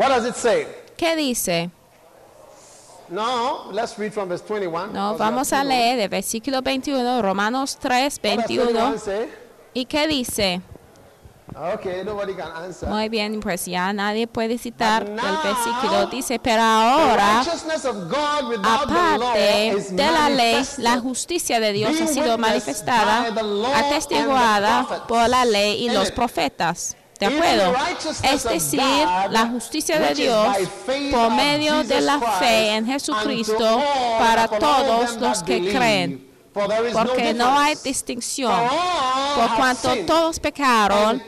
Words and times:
What 0.00 0.08
does 0.08 0.24
it 0.24 0.34
say? 0.34 0.66
¿Qué 0.96 1.14
dice? 1.14 1.70
No, 3.10 3.70
let's 3.70 3.98
read 3.98 4.14
from 4.14 4.30
verse 4.30 4.42
21. 4.42 4.94
No, 4.94 5.14
vamos 5.18 5.52
a 5.52 5.62
leer 5.62 5.98
de 5.98 6.08
versículo 6.08 6.62
21, 6.62 7.20
Romanos 7.20 7.76
3, 7.78 8.18
know. 8.18 8.30
What 8.30 8.38
does 8.38 8.48
21 8.48 8.72
21. 8.72 8.98
say? 8.98 9.28
¿Y 9.74 9.84
qué 9.84 10.08
dice? 10.08 10.62
Okay, 11.74 12.02
nobody 12.02 12.32
can 12.34 12.50
answer. 12.64 12.88
Muy 12.88 13.10
bien, 13.10 13.40
pues 13.40 13.66
ya 13.66 13.92
nadie 13.92 14.26
puede 14.26 14.56
citar 14.56 15.04
But 15.04 15.10
el 15.10 15.16
now, 15.16 15.42
versículo. 15.42 16.06
Dice, 16.06 16.38
pero 16.38 16.62
ahora, 16.62 17.40
aparte 18.62 19.76
de 19.90 20.12
la 20.12 20.30
ley, 20.30 20.64
la 20.78 20.98
justicia 20.98 21.60
de 21.60 21.74
Dios 21.74 22.00
ha 22.00 22.06
sido 22.06 22.38
manifestada, 22.38 23.26
atestiguada 23.74 25.04
por 25.06 25.28
la 25.28 25.44
ley 25.44 25.84
y 25.84 25.90
los 25.90 26.10
profetas. 26.10 26.96
¿De 27.20 27.26
acuerdo? 27.26 27.74
Es 28.22 28.44
decir, 28.44 28.80
la 28.80 29.46
justicia 29.52 29.98
de 29.98 30.14
Dios 30.14 30.56
por 31.10 31.30
medio 31.30 31.84
de 31.84 32.00
la 32.00 32.18
fe 32.18 32.76
en 32.76 32.86
Jesucristo 32.86 33.82
para 34.18 34.48
todos 34.48 35.16
los 35.18 35.42
que 35.42 35.70
creen. 35.70 36.30
Porque 36.52 37.34
no 37.34 37.58
hay 37.58 37.76
distinción. 37.84 38.68
Por 39.36 39.54
cuanto 39.54 39.94
todos 40.06 40.40
pecaron 40.40 41.22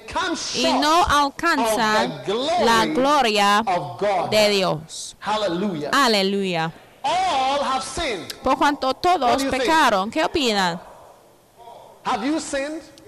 y 0.55 0.73
no 0.73 1.05
alcanzan 1.05 2.23
la 2.65 2.87
gloria 2.87 3.63
de 4.31 4.49
Dios. 4.49 5.15
Aleluya. 5.93 6.73
Por 8.43 8.57
cuanto 8.57 8.95
todos 8.95 9.45
pecaron, 9.45 10.11
¿qué 10.11 10.25
opinan? 10.25 10.81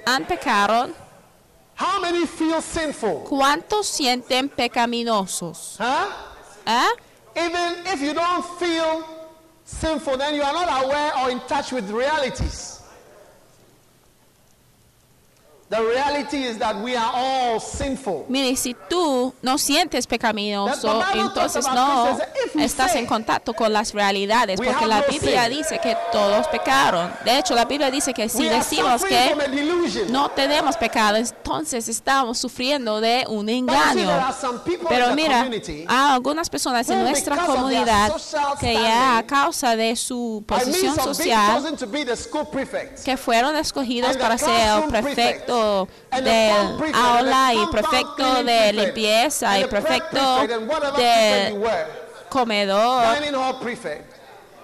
¿Han 0.07 0.25
pecado? 0.27 1.04
How 1.77 2.01
many 2.01 2.27
feel 2.27 2.61
sinful? 2.63 3.25
¿Cuántos 3.29 3.87
sienten 3.87 4.49
pecaminosos? 4.49 5.77
Huh? 5.79 6.07
¿Eh? 6.67 6.89
Even 7.37 7.87
if 7.87 8.01
you 8.01 8.15
don't 8.15 8.45
feel 8.59 9.05
sinful, 9.65 10.17
then 10.17 10.35
you 10.35 10.43
are 10.43 10.53
not 10.53 10.85
aware 10.85 11.13
or 11.19 11.31
in 11.31 11.41
touch 11.41 11.73
with 11.73 11.91
realities. 11.91 12.74
The 15.75 15.83
reality 15.83 16.45
is 16.45 16.59
that 16.59 16.77
we 16.77 16.95
are 16.95 17.11
all 17.13 17.59
sinful. 17.61 18.27
Mire, 18.29 18.55
si 18.55 18.77
tú 18.89 19.35
no 19.43 19.59
sientes 19.59 20.07
pecaminoso, 20.07 21.03
entonces 21.13 21.67
no 21.67 22.17
estás 22.55 22.95
en 22.95 23.07
contacto 23.07 23.55
con 23.55 23.73
las 23.73 23.93
realidades, 23.93 24.61
porque 24.61 24.87
la 24.87 25.03
Biblia 25.03 25.49
dice 25.49 25.81
que 25.81 25.97
todos 26.13 26.47
pecaron. 26.47 27.11
De 27.25 27.39
hecho, 27.39 27.57
la 27.57 27.65
Biblia 27.65 27.91
dice 27.91 28.15
que 28.15 28.29
si 28.29 28.45
decimos 28.45 29.05
que 29.05 29.35
no 30.11 30.31
tenemos 30.31 30.77
pecado, 30.77 31.17
entonces 31.17 31.89
estamos 31.89 32.39
sufriendo 32.39 33.01
de 33.01 33.25
un 33.29 33.49
engaño. 33.49 34.11
Pero 34.89 35.13
mira, 35.17 35.43
hay 35.43 35.87
algunas 35.89 36.49
personas 36.49 36.89
en 36.89 37.03
nuestra 37.03 37.37
comunidad 37.47 38.13
que 38.61 38.75
ya 38.75 39.19
a 39.19 39.27
causa 39.27 39.75
de 39.75 39.97
su 39.97 40.45
posición 40.47 40.95
social, 40.95 41.65
que 43.05 43.17
fueron 43.17 43.57
escogidos 43.57 44.17
para 44.17 44.39
ser 44.39 44.51
el 44.51 44.85
classroom 44.85 45.64
prefecto 46.11 46.29
prefect, 46.79 46.95
aula 46.95 47.55
y 47.55 47.67
prefecto 47.67 48.43
de 48.43 48.73
limpieza 48.73 49.59
y 49.59 49.65
prefecto 49.65 50.47
de 50.47 51.57
comedor. 52.29 53.05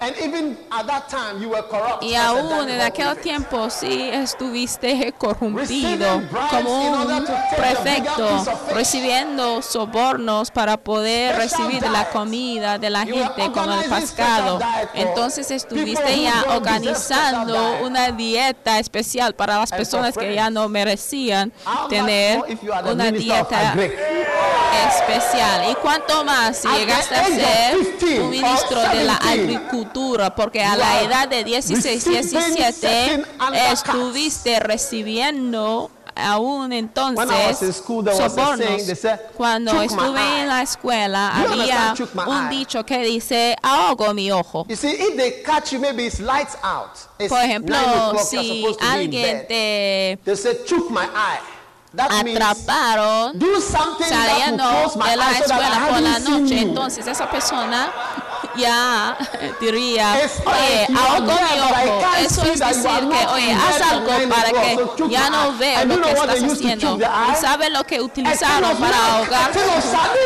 And 0.02 0.16
even 0.16 0.56
at 0.70 0.86
that 0.86 1.10
time, 1.10 1.42
you 1.42 1.50
were 1.50 1.62
corrupt. 1.62 2.02
Y 2.02 2.14
aún 2.14 2.70
en 2.70 2.80
aquel 2.80 3.16
tiempo 3.18 3.68
sí 3.68 4.08
estuviste 4.10 5.12
corrompido 5.18 6.22
como 6.48 6.92
un 6.92 7.26
prefecto, 7.54 8.44
recibiendo 8.74 9.60
sobornos 9.60 10.50
para 10.50 10.78
poder 10.78 11.36
recibir 11.36 11.82
la 11.82 12.08
comida 12.08 12.78
de 12.78 12.88
la 12.88 13.04
gente 13.04 13.52
como 13.52 13.74
el 13.74 13.90
pescado. 13.90 14.58
Entonces 14.94 15.50
estuviste 15.50 16.22
ya 16.22 16.44
organizando 16.48 17.80
una 17.82 18.10
dieta 18.10 18.78
especial 18.78 19.34
para 19.34 19.58
las 19.58 19.70
personas 19.70 20.16
que 20.16 20.34
ya 20.34 20.48
no 20.48 20.70
merecían 20.70 21.52
tener 21.90 22.42
una 22.90 23.10
dieta 23.10 23.74
especial. 24.88 25.70
¿Y 25.70 25.74
cuánto 25.74 26.24
más 26.24 26.58
si 26.58 26.68
llegaste 26.68 27.14
a 27.14 27.24
ser 27.26 27.76
15 27.98 28.20
un 28.20 28.30
ministro 28.30 28.80
de 28.80 29.04
la 29.04 29.18
17, 29.18 29.89
Porque 30.36 30.62
a 30.62 30.76
la 30.76 31.02
edad 31.02 31.28
de 31.28 31.44
16, 31.44 32.04
receiving 32.06 32.54
17 32.54 32.72
certain 32.72 33.26
undercuts. 33.40 33.72
estuviste 33.84 34.60
recibiendo 34.60 35.90
aún 36.16 36.72
entonces 36.72 37.74
school, 37.74 38.04
sobornos. 38.12 38.82
said, 38.96 39.18
Cuando 39.36 39.70
"Chook 39.72 39.80
my 39.80 39.86
estuve 39.86 40.20
eye." 40.20 40.40
en 40.42 40.48
la 40.48 40.62
escuela 40.62 41.28
había 41.34 41.52
understand, 41.52 41.96
"Chook 41.96 42.14
my 42.14 42.22
un 42.26 42.46
eye"? 42.52 42.56
dicho 42.58 42.84
que 42.84 42.98
dice 42.98 43.56
ahogo 43.62 44.12
mi 44.12 44.30
ojo. 44.30 44.66
You 44.68 44.76
see, 44.76 44.90
if 44.90 45.16
they 45.16 45.42
catch 45.42 45.70
you, 45.72 45.78
maybe 45.78 46.06
it's 46.06 46.20
lights 46.20 46.56
out. 46.62 46.90
It's 47.18 47.28
Por 47.28 47.40
ejemplo, 47.40 47.76
9 47.76 47.96
o'clock, 47.96 48.32
you're 48.32 48.42
si 48.42 48.66
alguien 48.80 49.46
te 49.46 50.18
Atraparon 51.98 53.38
saliendo 54.08 54.64
de 55.04 55.16
la 55.16 55.30
escuela 55.32 55.86
por 55.88 56.00
la 56.00 56.18
noche, 56.20 56.60
entonces 56.60 57.06
esa 57.06 57.28
persona 57.30 57.90
ya 58.56 59.16
diría, 59.60 60.14
oye, 60.44 60.86
are 60.96 61.20
mi 61.20 61.60
ojo. 61.60 62.02
Eso 62.18 62.42
es 62.44 62.58
decir 62.60 63.08
que, 63.08 63.26
oye, 63.26 63.52
haz 63.54 63.80
algo 63.92 64.10
para 64.28 64.50
que 64.52 64.78
ya 65.08 65.30
no 65.30 65.52
veo 65.56 65.84
lo 65.84 66.00
que 66.02 66.10
estás 66.12 66.42
haciendo. 66.52 66.98
¿Y 66.98 67.34
sabe 67.40 67.70
lo 67.70 67.84
que 67.84 68.00
utilizaron 68.00 68.76
para 68.76 69.16
ahogar 69.16 69.50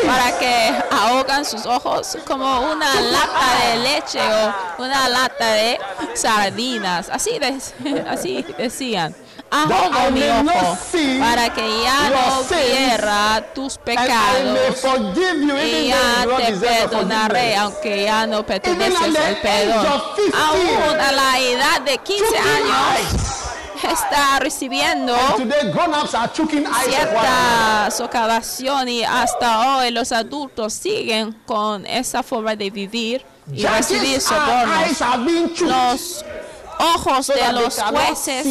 para 0.06 0.38
que 0.38 0.74
ahogan 0.90 1.44
sus 1.44 1.64
ojos 1.66 2.16
como 2.26 2.60
una 2.72 3.00
lata 3.00 3.66
de 3.68 3.76
leche 3.78 4.20
o 4.20 4.82
una 4.82 5.08
lata 5.08 5.46
de 5.52 5.78
sardinas. 6.14 7.08
Así, 7.10 7.38
de- 7.38 8.04
así 8.08 8.44
decían. 8.58 9.14
Ahogo 9.54 10.08
I 10.08 10.10
mi 10.12 10.22
ojo. 10.22 10.78
para 11.20 11.52
que 11.54 11.82
ya 11.82 12.10
no 12.10 12.42
viera 12.44 13.44
tus 13.54 13.78
pecados. 13.78 14.58
y 15.64 15.88
ya 15.88 16.26
te 16.36 16.52
perdonaré 16.52 17.56
aunque 17.56 18.04
ya 18.04 18.26
no 18.26 18.44
perteneces 18.44 19.00
al 19.00 19.36
perdón. 19.42 19.78
age 19.78 19.88
of 19.88 20.02
15, 20.16 20.32
Aún 20.36 21.00
a 21.00 21.12
la 21.12 21.38
edad 21.38 21.80
de 21.82 21.98
15 21.98 22.24
Choking 22.24 22.38
años 22.48 23.40
está 23.92 24.38
recibiendo 24.40 25.14
cierta 26.84 27.90
socavación 27.90 28.88
y 28.88 29.04
hasta 29.04 29.76
hoy 29.76 29.90
los 29.90 30.10
adultos 30.10 30.72
siguen 30.72 31.32
con 31.46 31.84
esa 31.86 32.22
forma 32.22 32.56
de 32.56 32.70
vivir 32.70 33.24
y 33.52 33.64
recibir 33.64 34.20
sobornos. 34.20 35.00
Los 35.60 36.24
ojos 36.78 37.26
so 37.26 37.34
de 37.34 37.52
los 37.52 37.82
jueces. 37.82 38.46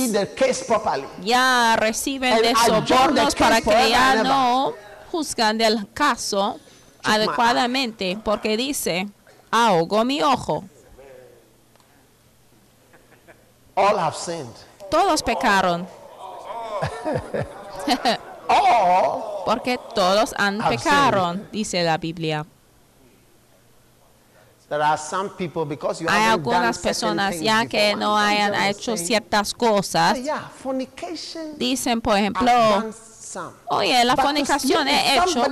ya 1.21 1.75
reciben 1.77 2.41
de 2.41 2.53
sobornos 2.55 3.35
para 3.35 3.61
que 3.61 3.89
ya 3.89 4.23
no 4.23 4.73
juzgan 5.11 5.57
del 5.57 5.87
caso 5.93 6.59
adecuadamente 7.03 8.17
porque 8.23 8.57
dice 8.57 9.07
ahogo 9.51 10.03
mi 10.05 10.21
ojo. 10.21 10.63
All 13.75 13.97
have 13.97 14.15
sinned. 14.15 14.53
todos 14.89 15.23
pecaron. 15.23 15.87
All 18.47 19.23
porque 19.45 19.79
todos 19.95 20.33
han 20.37 20.59
pecaron 20.59 21.47
dice 21.51 21.83
la 21.83 21.97
Biblia 21.97 22.45
There 24.62 24.62
are 24.62 24.62
some 24.62 24.62
people 24.62 24.62
because 24.62 24.62
you 24.62 24.62
Hay 26.09 26.23
algunas 26.23 26.79
personas 26.79 27.39
ya 27.39 27.65
que 27.65 27.95
no 27.95 28.17
hayan 28.17 28.53
hecho 28.55 28.97
ciertas 28.97 29.53
cosas, 29.53 30.17
"Oh, 30.17 30.21
yeah, 30.21 30.49
fornication. 30.61 31.57
dicen, 31.57 32.01
por 32.01 32.17
ejemplo, 32.17 32.51
oye, 33.67 34.03
la 34.03 34.15
fornicación 34.15 34.87
he 34.87 35.17
hecho, 35.17 35.43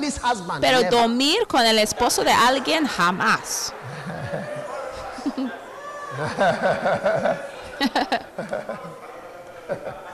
pero 0.59 0.83
dormir 0.89 1.47
con 1.47 1.65
el 1.65 1.79
esposo 1.79 2.23
de 2.23 2.31
alguien 2.31 2.85
jamás. 2.85 3.73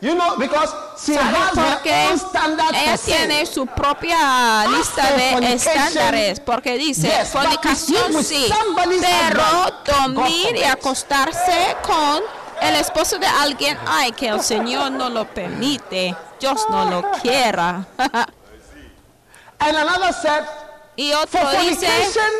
You 0.00 0.14
know, 0.14 0.36
because 0.38 0.70
she 0.98 1.12
¿Sabe 1.12 1.28
has 1.28 1.56
her 1.58 2.10
own 2.10 2.18
standard 2.18 2.74
Ella 2.74 2.96
for 2.96 3.04
tiene 3.04 3.44
su 3.44 3.66
propia 3.66 4.66
lista 4.68 5.02
for 5.02 5.40
de 5.40 5.52
estándares, 5.52 6.40
porque 6.40 6.78
dice, 6.78 7.08
yes, 7.08 7.28
fornicación 7.28 8.24
sí, 8.24 8.50
pero 9.00 10.14
dormir 10.14 10.56
y 10.56 10.62
acostarse 10.62 11.76
con 11.82 12.22
el 12.62 12.76
esposo 12.76 13.18
de 13.18 13.26
alguien, 13.26 13.76
ay, 13.86 14.12
que 14.12 14.28
el 14.28 14.40
Señor 14.42 14.90
no 14.92 15.10
lo 15.10 15.26
permite, 15.26 16.16
Dios 16.40 16.64
no 16.70 16.84
lo 16.88 17.02
quiera. 17.20 17.86
And 19.58 19.76
another 19.76 20.14
said, 20.14 20.44
y 20.96 21.12
for 21.12 21.42
otro 21.42 21.60
dice, 21.60 21.86
fornication, 21.86 22.30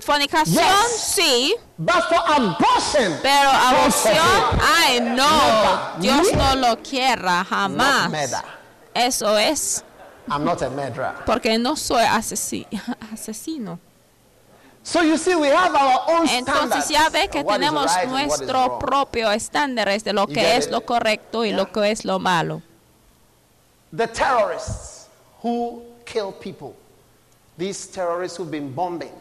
fornicación 0.00 0.64
Yes. 0.64 1.14
sí, 1.14 1.56
but 1.78 2.02
for 2.08 2.18
abortion, 2.26 3.18
pero 3.22 3.48
aborción, 3.50 4.60
ay, 4.60 5.00
no, 5.00 5.96
Never. 5.96 6.00
Dios 6.00 6.32
Me? 6.32 6.36
no 6.36 6.54
lo 6.56 6.76
quiera, 6.82 7.44
jamás. 7.44 8.10
murder. 8.10 8.42
Eso 8.94 9.36
es 9.38 9.84
I'm 10.30 10.44
not 10.44 10.60
a 10.62 10.68
murderer. 10.70 11.14
porque 11.24 11.56
no 11.58 11.76
soy 11.76 12.02
asesi- 12.04 12.66
asesino. 13.12 13.78
So 14.82 15.02
you 15.02 15.16
see, 15.18 15.34
we 15.34 15.48
have 15.48 15.74
our 15.74 16.00
own 16.08 16.26
Entonces 16.28 16.84
standards. 16.84 16.88
ya 16.88 17.08
ve 17.10 17.28
que 17.28 17.44
tenemos 17.44 17.94
right 17.94 18.08
nuestro 18.08 18.78
propio 18.78 19.30
estándares 19.30 20.02
de 20.02 20.12
lo 20.14 20.26
You 20.26 20.34
que 20.34 20.56
es 20.56 20.66
it? 20.66 20.72
lo 20.72 20.80
correcto 20.86 21.44
y 21.44 21.48
Yeah. 21.50 21.56
lo 21.58 21.70
que 21.72 21.90
es 21.90 22.04
lo 22.04 22.18
malo. 22.18 22.62
The 23.94 24.06
terrorists 24.06 25.08
who 25.42 25.82
kill 26.06 26.32
people, 26.32 26.74
these 27.58 27.86
terrorists 27.86 28.38
who've 28.38 28.50
been 28.50 28.74
bombing, 28.74 29.12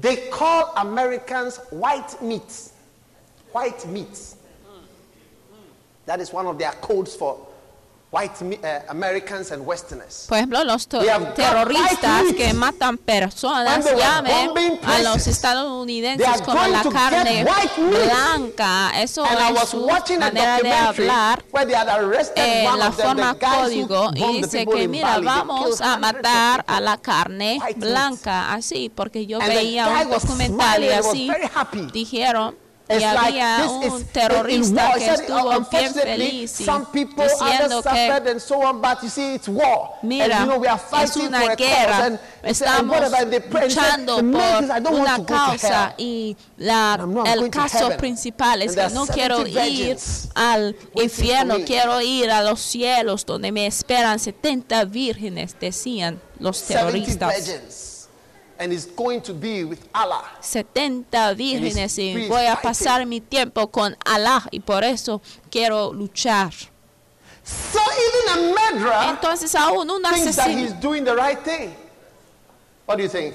they 0.00 0.28
call 0.30 0.72
Americans 0.76 1.58
white 1.70 2.20
meat. 2.22 2.70
White 3.52 3.86
meat. 3.86 4.34
Hmm. 4.66 4.78
Hmm. 4.80 5.60
That 6.06 6.20
is 6.20 6.32
one 6.32 6.46
of 6.46 6.58
their 6.58 6.72
codes 6.72 7.14
for 7.14 7.46
white 8.10 8.32
uh, 8.42 8.90
Americans 8.90 9.52
and 9.52 9.64
Westerners. 9.64 10.26
Por 10.28 10.38
ejemplo, 10.38 10.64
los 10.64 10.88
terroristas 10.88 12.32
que 12.36 12.52
matan 12.54 12.98
personas 12.98 13.84
bombing 13.84 14.78
a 14.84 14.98
los 15.00 15.26
estadounidenses 15.26 16.42
como 16.42 16.66
la 16.66 16.82
carne 16.82 17.44
blanca. 17.44 18.92
Eso 19.00 19.24
and 19.24 19.38
I 19.38 19.52
es 19.52 19.60
was 19.60 19.68
su 19.68 19.86
watching 19.86 20.16
a 20.16 20.26
manera 20.26 20.56
de 20.56 20.62
documentary 20.62 21.08
hablar. 21.08 21.44
where 21.52 21.66
they 21.66 21.74
had 21.74 21.88
arrested 21.88 22.42
en 22.42 22.66
one 22.66 22.78
la 22.78 22.92
forma 22.92 23.34
código 23.34 24.10
y 24.14 24.42
dice 24.42 24.66
que 24.66 24.88
mira 24.88 25.20
vamos 25.20 25.80
a 25.80 25.96
matar 25.96 26.64
a 26.66 26.80
la 26.80 26.96
carne 26.96 27.60
blanca 27.76 28.52
así 28.52 28.88
porque 28.88 29.26
yo 29.26 29.38
veía 29.38 29.88
un 29.88 30.10
documental 30.10 30.82
y 30.82 30.88
así 30.88 31.30
dijeron 31.92 32.56
y 32.98 33.02
había 33.04 33.56
this 33.80 33.92
un 33.92 34.04
terrorista 34.06 34.92
que 34.94 35.06
estuvo 35.10 35.38
"Oh, 35.50 35.60
bien 35.70 35.94
feliz 35.94 36.60
y 36.60 36.64
Some 36.64 36.86
people 36.92 37.24
diciendo 37.24 37.82
que 37.82 38.30
and 38.30 38.40
so 38.40 38.56
on, 38.60 38.80
but 38.80 39.00
you 39.02 39.08
see, 39.08 39.34
it's 39.34 39.48
war. 39.48 39.90
Mira, 40.02 40.24
and 40.24 40.46
you 40.46 40.46
know, 40.46 40.58
we 40.60 40.68
are 40.68 40.80
es 40.80 40.90
fighting 40.90 41.28
una 41.28 41.54
guerra, 41.54 42.18
estamos 42.42 42.96
luchando 43.50 44.16
the 44.16 44.22
main 44.22 44.32
por 44.32 44.58
thing 44.58 44.64
is, 44.64 44.70
I 44.70 44.80
don't 44.80 44.98
want 44.98 45.00
una 45.00 45.16
to 45.16 45.22
go 45.22 45.26
to 45.26 45.32
hell. 45.34 45.58
causa 45.58 45.94
y 45.98 46.36
la, 46.56 46.98
el 47.26 47.50
caso 47.50 47.90
principal 47.96 48.62
es 48.62 48.74
que 48.74 48.88
no 48.90 49.06
quiero 49.06 49.38
70 49.44 49.66
ir 49.68 49.96
al 50.34 50.76
infierno, 50.94 51.56
quiero 51.66 52.00
ir 52.00 52.30
a 52.30 52.42
los 52.42 52.60
cielos 52.60 53.24
donde 53.24 53.52
me 53.52 53.66
esperan 53.66 54.18
70 54.18 54.84
vírgenes, 54.86 55.56
decían 55.60 56.20
los 56.38 56.56
70 56.58 57.28
terroristas. 57.28 57.89
And 58.60 58.74
it's 58.74 58.84
going 58.84 59.22
to 59.22 59.32
be 59.32 59.64
with 59.64 59.88
Allah. 59.94 60.22
70 60.42 61.32
vírgenes 61.34 61.98
y 61.98 62.28
voy 62.28 62.44
a 62.44 62.56
pasar 62.60 63.06
mi 63.06 63.22
tiempo 63.22 63.68
con 63.70 63.96
Allah 64.04 64.46
y 64.50 64.60
por 64.60 64.84
eso 64.84 65.22
quiero 65.50 65.94
luchar. 65.94 66.52
So 67.42 67.80
even 67.80 68.28
a 68.28 68.54
murderer 68.54 69.08
Entonces 69.08 69.54
aún 69.54 69.88
un 69.90 70.02
thinks 70.02 70.36
that 70.36 70.48
asesino, 70.48 70.58
he's 70.60 70.74
doing 70.78 71.04
the 71.04 71.16
right 71.16 71.38
thing. 71.42 71.74
What 72.84 72.98
do 72.98 73.02
you 73.02 73.08
think? 73.08 73.34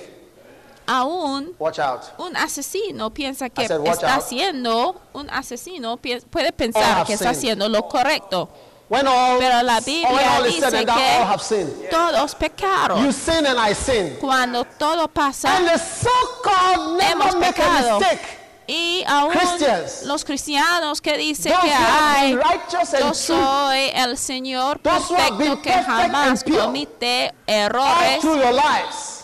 aún 0.86 1.56
Watch 1.58 1.80
out. 1.80 2.04
un 2.20 2.36
asesino 2.38 3.12
piensa 3.12 3.50
que 3.50 3.68
said, 3.68 3.82
está 3.84 4.14
out. 4.14 4.24
haciendo, 4.24 5.02
un 5.14 5.28
asesino 5.32 5.98
puede 5.98 6.52
pensar 6.52 7.04
que 7.08 7.14
está 7.14 7.32
haciendo 7.32 7.68
lo 7.68 7.88
correcto. 7.88 8.48
When 8.88 9.08
all, 9.08 9.40
Pero 9.40 9.64
la 9.64 9.80
Biblia 9.80 10.38
all 10.38 10.46
is 10.46 10.56
dice 10.62 10.86
que 10.86 10.92
all 10.92 11.26
have 11.26 11.42
sinned. 11.42 11.90
todos 11.90 12.36
pecaron. 12.36 13.04
You 13.04 13.12
sin 13.12 13.46
and 13.48 13.58
I 13.60 13.74
sin. 13.74 14.18
Cuando 14.22 14.64
todo 14.64 15.08
pasa, 15.08 15.56
And 15.58 15.68
the 15.68 15.78
so-called 15.80 17.02
hemos 17.02 17.26
never 17.26 17.40
make 17.40 17.50
a 17.50 17.54
pecado. 17.54 18.00
mistake. 18.00 18.22
Y 18.68 19.04
aún 19.08 19.32
Christians. 19.32 20.04
los 20.06 20.24
cristianos 20.26 21.00
que 21.00 21.16
dicen 21.18 21.52
que 21.62 21.68
who 21.68 21.72
have 21.74 22.18
ay, 22.18 22.36
been 22.36 22.40
righteous 22.44 22.94
and 22.96 23.04
yo 23.04 23.14
soy 23.14 23.92
el 23.94 24.18
Señor 24.18 24.80
perfecto 24.80 25.62
que 25.62 25.72
jamás 25.72 26.44
comite 26.44 27.32
errores. 27.46 28.24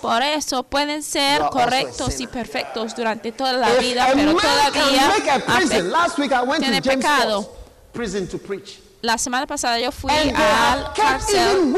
Por 0.01 0.21
eso 0.23 0.63
pueden 0.63 1.01
ser 1.03 1.41
correctos 1.51 2.19
y 2.19 2.27
perfectos 2.27 2.95
durante 2.95 3.31
toda 3.31 3.53
la 3.53 3.69
If 3.73 3.79
vida, 3.79 4.09
pero 4.13 4.35
todavía 4.35 5.07
make 5.07 5.29
a 5.29 5.39
prison. 5.39 5.85
ape- 5.87 5.91
Last 5.91 6.17
week 6.19 6.31
I 6.31 6.41
went 6.41 6.63
to 6.63 6.69
tiene 6.71 6.81
James 6.81 6.97
pecado. 7.05 7.49
Prison 7.93 8.27
to 8.27 8.37
preach. 8.39 8.79
La 9.01 9.17
semana 9.17 9.47
pasada 9.47 9.79
yo 9.79 9.91
fui 9.91 10.11
al 10.11 10.93
cárcel 10.93 11.73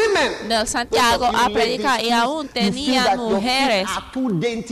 del 0.50 0.68
Santiago 0.68 1.26
a 1.26 1.50
predicar 1.50 2.04
y 2.04 2.12
aún 2.12 2.50
tenían 2.50 3.18
mujeres. 3.18 3.88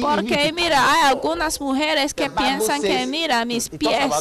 Porque 0.01 0.51
mira, 0.53 0.91
hay 0.91 1.09
algunas 1.09 1.61
mujeres 1.61 2.13
que 2.13 2.29
piensan 2.29 2.81
que 2.81 3.07
mira 3.07 3.45
mis 3.45 3.69
pies 3.69 4.13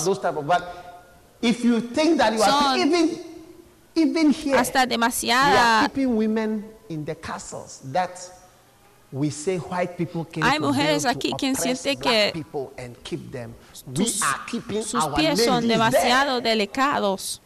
Son 2.38 3.10
hasta 4.56 4.86
demasiada. 4.86 5.90
we 9.12 9.28
say 9.28 9.58
white 9.58 9.96
people 9.96 10.24
came 10.24 10.44
Hay 10.44 10.60
mujeres 10.60 11.04
aquí 11.04 11.32
sienten 11.56 11.98
black 11.98 11.98
que 11.98 12.32
Sus 14.84 15.06
pies 15.16 15.44
son 15.44 15.66
demasiado 15.66 16.40
delicados. 16.40 17.40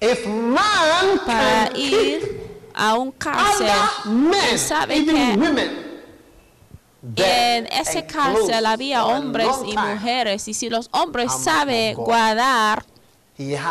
If 0.00 0.26
man 0.26 1.20
para 1.26 1.66
can 1.66 1.74
keep 1.74 1.92
ir 1.92 2.40
a 2.74 2.94
un 2.94 3.12
cárcel. 3.12 3.68
men, 4.06 4.58
sabe 4.58 5.04
que 5.04 5.36
women, 5.36 5.90
En 7.16 7.66
ese 7.66 8.06
cárcel 8.06 8.66
había 8.66 9.04
hombres 9.04 9.48
y 9.66 9.76
mujeres 9.76 10.48
y 10.48 10.54
si 10.54 10.68
los 10.68 10.88
hombres 10.92 11.32
saben 11.32 11.94
guardar 11.96 12.84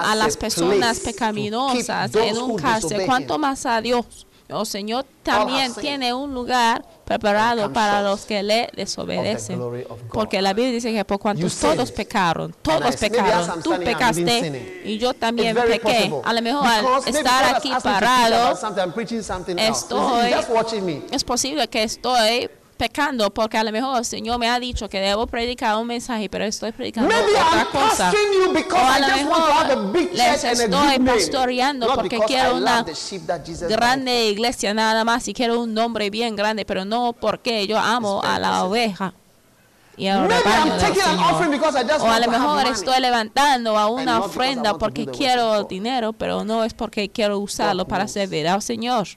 a 0.04 0.16
las 0.16 0.36
personas 0.38 1.00
pecaminosas 1.00 2.14
en 2.16 2.38
un 2.38 2.58
cárcel, 2.58 3.06
¿cuánto 3.06 3.38
más 3.38 3.66
a 3.66 3.82
Dios? 3.82 4.26
El 4.50 4.66
Señor 4.66 5.06
también 5.22 5.68
sinned 5.74 5.82
tiene 5.82 6.14
un 6.14 6.34
lugar 6.34 6.84
preparado 7.06 7.72
para 7.72 8.02
los 8.02 8.26
que 8.26 8.42
le 8.42 8.70
desobedecen. 8.76 9.60
Porque 10.12 10.42
la 10.42 10.54
Biblia 10.54 10.74
dice 10.74 10.92
que 10.92 11.06
por 11.06 11.20
cuanto 11.20 11.42
todos 11.76 11.92
pecaron, 11.92 12.56
todos 12.62 12.96
pecaron, 12.98 13.62
tú 13.64 13.70
pecaste 13.86 14.82
y 14.86 14.98
yo 14.98 15.14
también 15.14 15.56
pequé. 15.56 16.12
A 16.24 16.34
lo 16.34 16.42
mejor 16.42 16.68
al 16.68 16.84
estar 17.16 17.56
aquí 17.56 17.70
parado, 17.84 18.58
estoy- 19.60 20.32
es 21.12 21.24
posible 21.24 21.68
que 21.68 21.84
estoy 21.84 22.50
pecando 22.80 23.30
porque 23.32 23.58
a 23.58 23.64
lo 23.64 23.72
mejor 23.74 24.00
el 24.00 24.06
Señor 24.06 24.40
me 24.40 24.48
ha 24.50 24.58
dicho 24.60 24.88
que 24.88 25.00
debo 25.02 25.28
predicar 25.28 25.76
un 25.78 25.86
mensaje, 25.86 26.30
pero 26.30 26.46
estoy 26.46 26.72
predicando 26.72 27.10
Maybe 27.14 27.34
otra 27.34 27.62
I'm 27.62 27.68
cosa. 27.68 28.06
pastoring 28.12 28.32
you 28.34 28.54
because 28.54 28.82
O 28.82 28.88
a 28.88 28.98
I 28.98 29.02
lo 29.02 29.08
just 29.08 29.30
want 29.30 29.46
to 29.46 29.54
have 29.54 29.72
a 29.72 29.76
mejor 29.76 30.14
les 30.14 30.44
a 30.46 30.52
estoy 30.54 30.70
name. 30.70 31.12
pastoreando 31.12 31.94
porque 31.94 32.20
quiero 32.26 32.56
una 32.56 32.86
Jesus 32.86 33.28
died 33.28 33.70
grande 33.70 34.30
iglesia 34.30 34.74
nada 34.74 35.04
más 35.04 35.28
y 35.28 35.34
quiero 35.34 35.60
un 35.60 35.74
nombre 35.74 36.10
bien 36.10 36.36
grande, 36.38 36.64
pero 36.66 36.86
no 36.86 37.12
porque 37.14 37.68
yo 37.68 37.78
amo 37.78 38.22
a 38.24 38.40
la 38.40 38.64
oveja 38.64 39.14
y 39.98 40.08
al 40.08 40.22
Maybe 40.30 40.44
I'm 40.50 40.80
taking 40.80 41.02
an 41.02 41.20
offering 41.20 41.52
because 41.52 41.78
I 41.78 41.84
just 41.86 42.00
O 42.00 42.10
a 42.10 42.20
lo 42.22 42.32
mejor 42.32 42.66
estoy 42.68 43.02
levantando 43.02 43.78
a 43.78 43.88
una 43.88 44.22
ofrenda 44.22 44.78
porque 44.78 45.06
quiero 45.06 45.66
dinero, 45.66 46.14
pero 46.14 46.46
no 46.46 46.64
es 46.64 46.74
porque 46.74 47.10
quiero 47.10 47.38
usarlo 47.40 47.86
para 47.86 48.08
servir 48.08 48.48
al 48.48 48.62
Señor. 48.62 49.10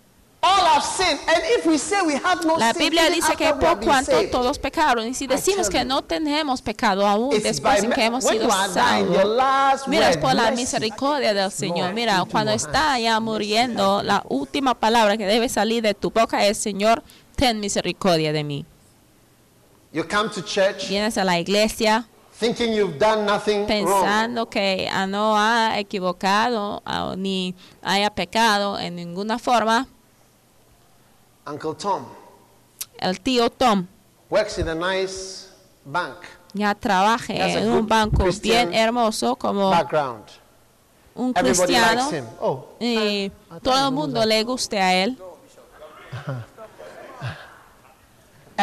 All 0.44 0.66
have 0.66 0.82
sinned. 0.82 1.20
And 1.28 1.40
if 1.56 1.64
we 1.66 1.78
say 1.78 2.02
we 2.04 2.14
have 2.14 2.44
no 2.44 2.56
La 2.56 2.72
sin, 2.72 2.80
Biblia 2.80 3.08
dice 3.11 3.37
que 3.37 3.52
por 3.54 3.78
cuanto 3.78 4.28
todos 4.28 4.58
pecaron, 4.58 5.06
y 5.06 5.14
si 5.14 5.28
decimos 5.28 5.70
que 5.70 5.84
no 5.84 6.02
tenemos 6.02 6.61
pecado 6.61 7.06
aún 7.06 7.30
después 7.30 7.82
de 7.82 7.88
que 7.90 8.04
hemos 8.06 8.25
sido 8.25 8.50
salvos, 8.50 9.87
mira, 9.87 10.11
es 10.11 10.16
por 10.16 10.34
la 10.34 10.50
misericordia 10.50 11.32
del 11.32 11.52
Señor. 11.52 11.94
Mira, 11.94 12.25
cuando 12.28 12.50
está 12.50 12.99
ya 12.99 13.20
muriendo, 13.20 14.02
la 14.02 14.25
última 14.28 14.75
palabra 14.75 15.16
que 15.16 15.26
debe 15.26 15.49
salir 15.49 15.80
de 15.80 15.94
tu 15.94 16.11
boca 16.11 16.44
es, 16.44 16.58
Señor, 16.58 17.04
ten 17.37 17.61
misericordia 17.61 18.32
de 18.32 18.42
mí. 18.42 18.66
You 19.92 20.04
come 20.08 20.30
to 20.30 20.42
church 20.42 20.88
Vienes 20.88 21.18
a 21.18 21.25
la 21.25 21.38
iglesia 21.38 22.08
thinking 22.40 22.72
you've 22.75 22.99
done 22.99 23.25
nothing 23.26 23.66
wrong. 23.66 23.68
pensando 23.68 24.49
que 24.49 24.88
ah, 24.90 25.06
no 25.06 25.37
ha 25.38 25.78
equivocado 25.78 26.82
ah, 26.84 27.14
ni 27.16 27.54
haya 27.82 28.11
pecado 28.11 28.78
en 28.78 28.96
ninguna 28.96 29.38
forma. 29.38 29.87
Uncle 31.46 31.75
Tom. 31.75 32.04
El 32.99 33.20
tío 33.20 33.50
Tom. 33.50 33.87
Works 34.30 34.58
in 34.58 34.68
a 34.68 34.75
nice 34.75 35.49
bank. 35.84 36.16
Ya 36.54 36.75
trabaja 36.75 37.32
en 37.32 37.70
un 37.70 37.87
banco 37.87 38.25
bien 38.42 38.75
hermoso 38.75 39.37
como 39.37 39.70
background. 39.70 40.25
un 41.14 41.32
cristiano 41.32 42.02
likes 42.02 42.18
him. 42.18 42.25
Oh, 42.40 42.66
y 42.78 43.30
todo 43.62 43.88
el 43.88 43.94
mundo 43.94 44.25
le 44.25 44.42
guste 44.44 44.78
a 44.80 44.94
él 45.02 45.18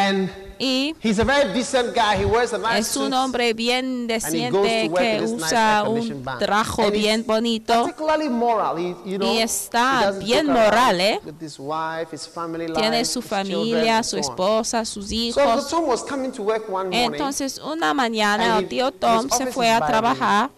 and 0.08 0.30
y 0.60 0.94
he's 1.02 1.18
a 1.18 1.24
very 1.24 1.52
decent 1.54 1.94
guy. 1.94 2.16
He 2.16 2.26
wears 2.26 2.52
a 2.52 2.58
nice 2.58 2.80
es 2.80 2.96
un 2.96 3.12
hombre 3.14 3.54
bien 3.54 4.10
and 4.10 4.34
he 4.34 4.50
goes 4.50 4.62
decente 4.62 4.84
to 4.84 4.90
work 4.90 5.00
que 5.00 5.20
nice 5.20 5.34
usa 5.34 5.84
un 5.88 6.24
trajo 6.38 6.90
bien 6.90 7.24
bonito 7.24 7.86
moral. 8.30 8.76
He, 8.76 8.94
you 9.06 9.18
know, 9.18 9.32
Y 9.32 9.38
está 9.38 10.12
bien 10.12 10.46
moral, 10.46 11.00
¿eh? 11.00 11.20
With 11.24 11.40
his 11.40 11.58
wife, 11.58 12.12
his 12.12 12.28
family 12.28 12.66
tiene 12.66 12.98
life, 12.98 13.04
su 13.06 13.22
children, 13.22 13.46
familia, 13.46 13.96
and 13.96 14.04
su 14.04 14.18
esposa, 14.18 14.84
sus 14.84 15.10
hijos. 15.10 15.70
Tom 15.70 15.86
was 15.86 16.02
coming 16.02 16.30
to 16.30 16.42
work 16.42 16.68
one 16.68 16.90
morning. 16.90 17.12
Entonces 17.12 17.58
una 17.58 17.94
mañana 17.94 18.58
el 18.58 18.68
tío 18.68 18.92
Tom 18.92 19.30
se 19.30 19.46
fue 19.46 19.70
a 19.70 19.80
trabajar 19.80 20.50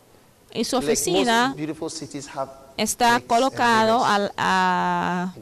y 0.52 0.64
su 0.64 0.76
oficina 0.76 1.54
está 2.82 3.20
colocado 3.20 4.04
al, 4.04 4.32
a, 4.36 5.32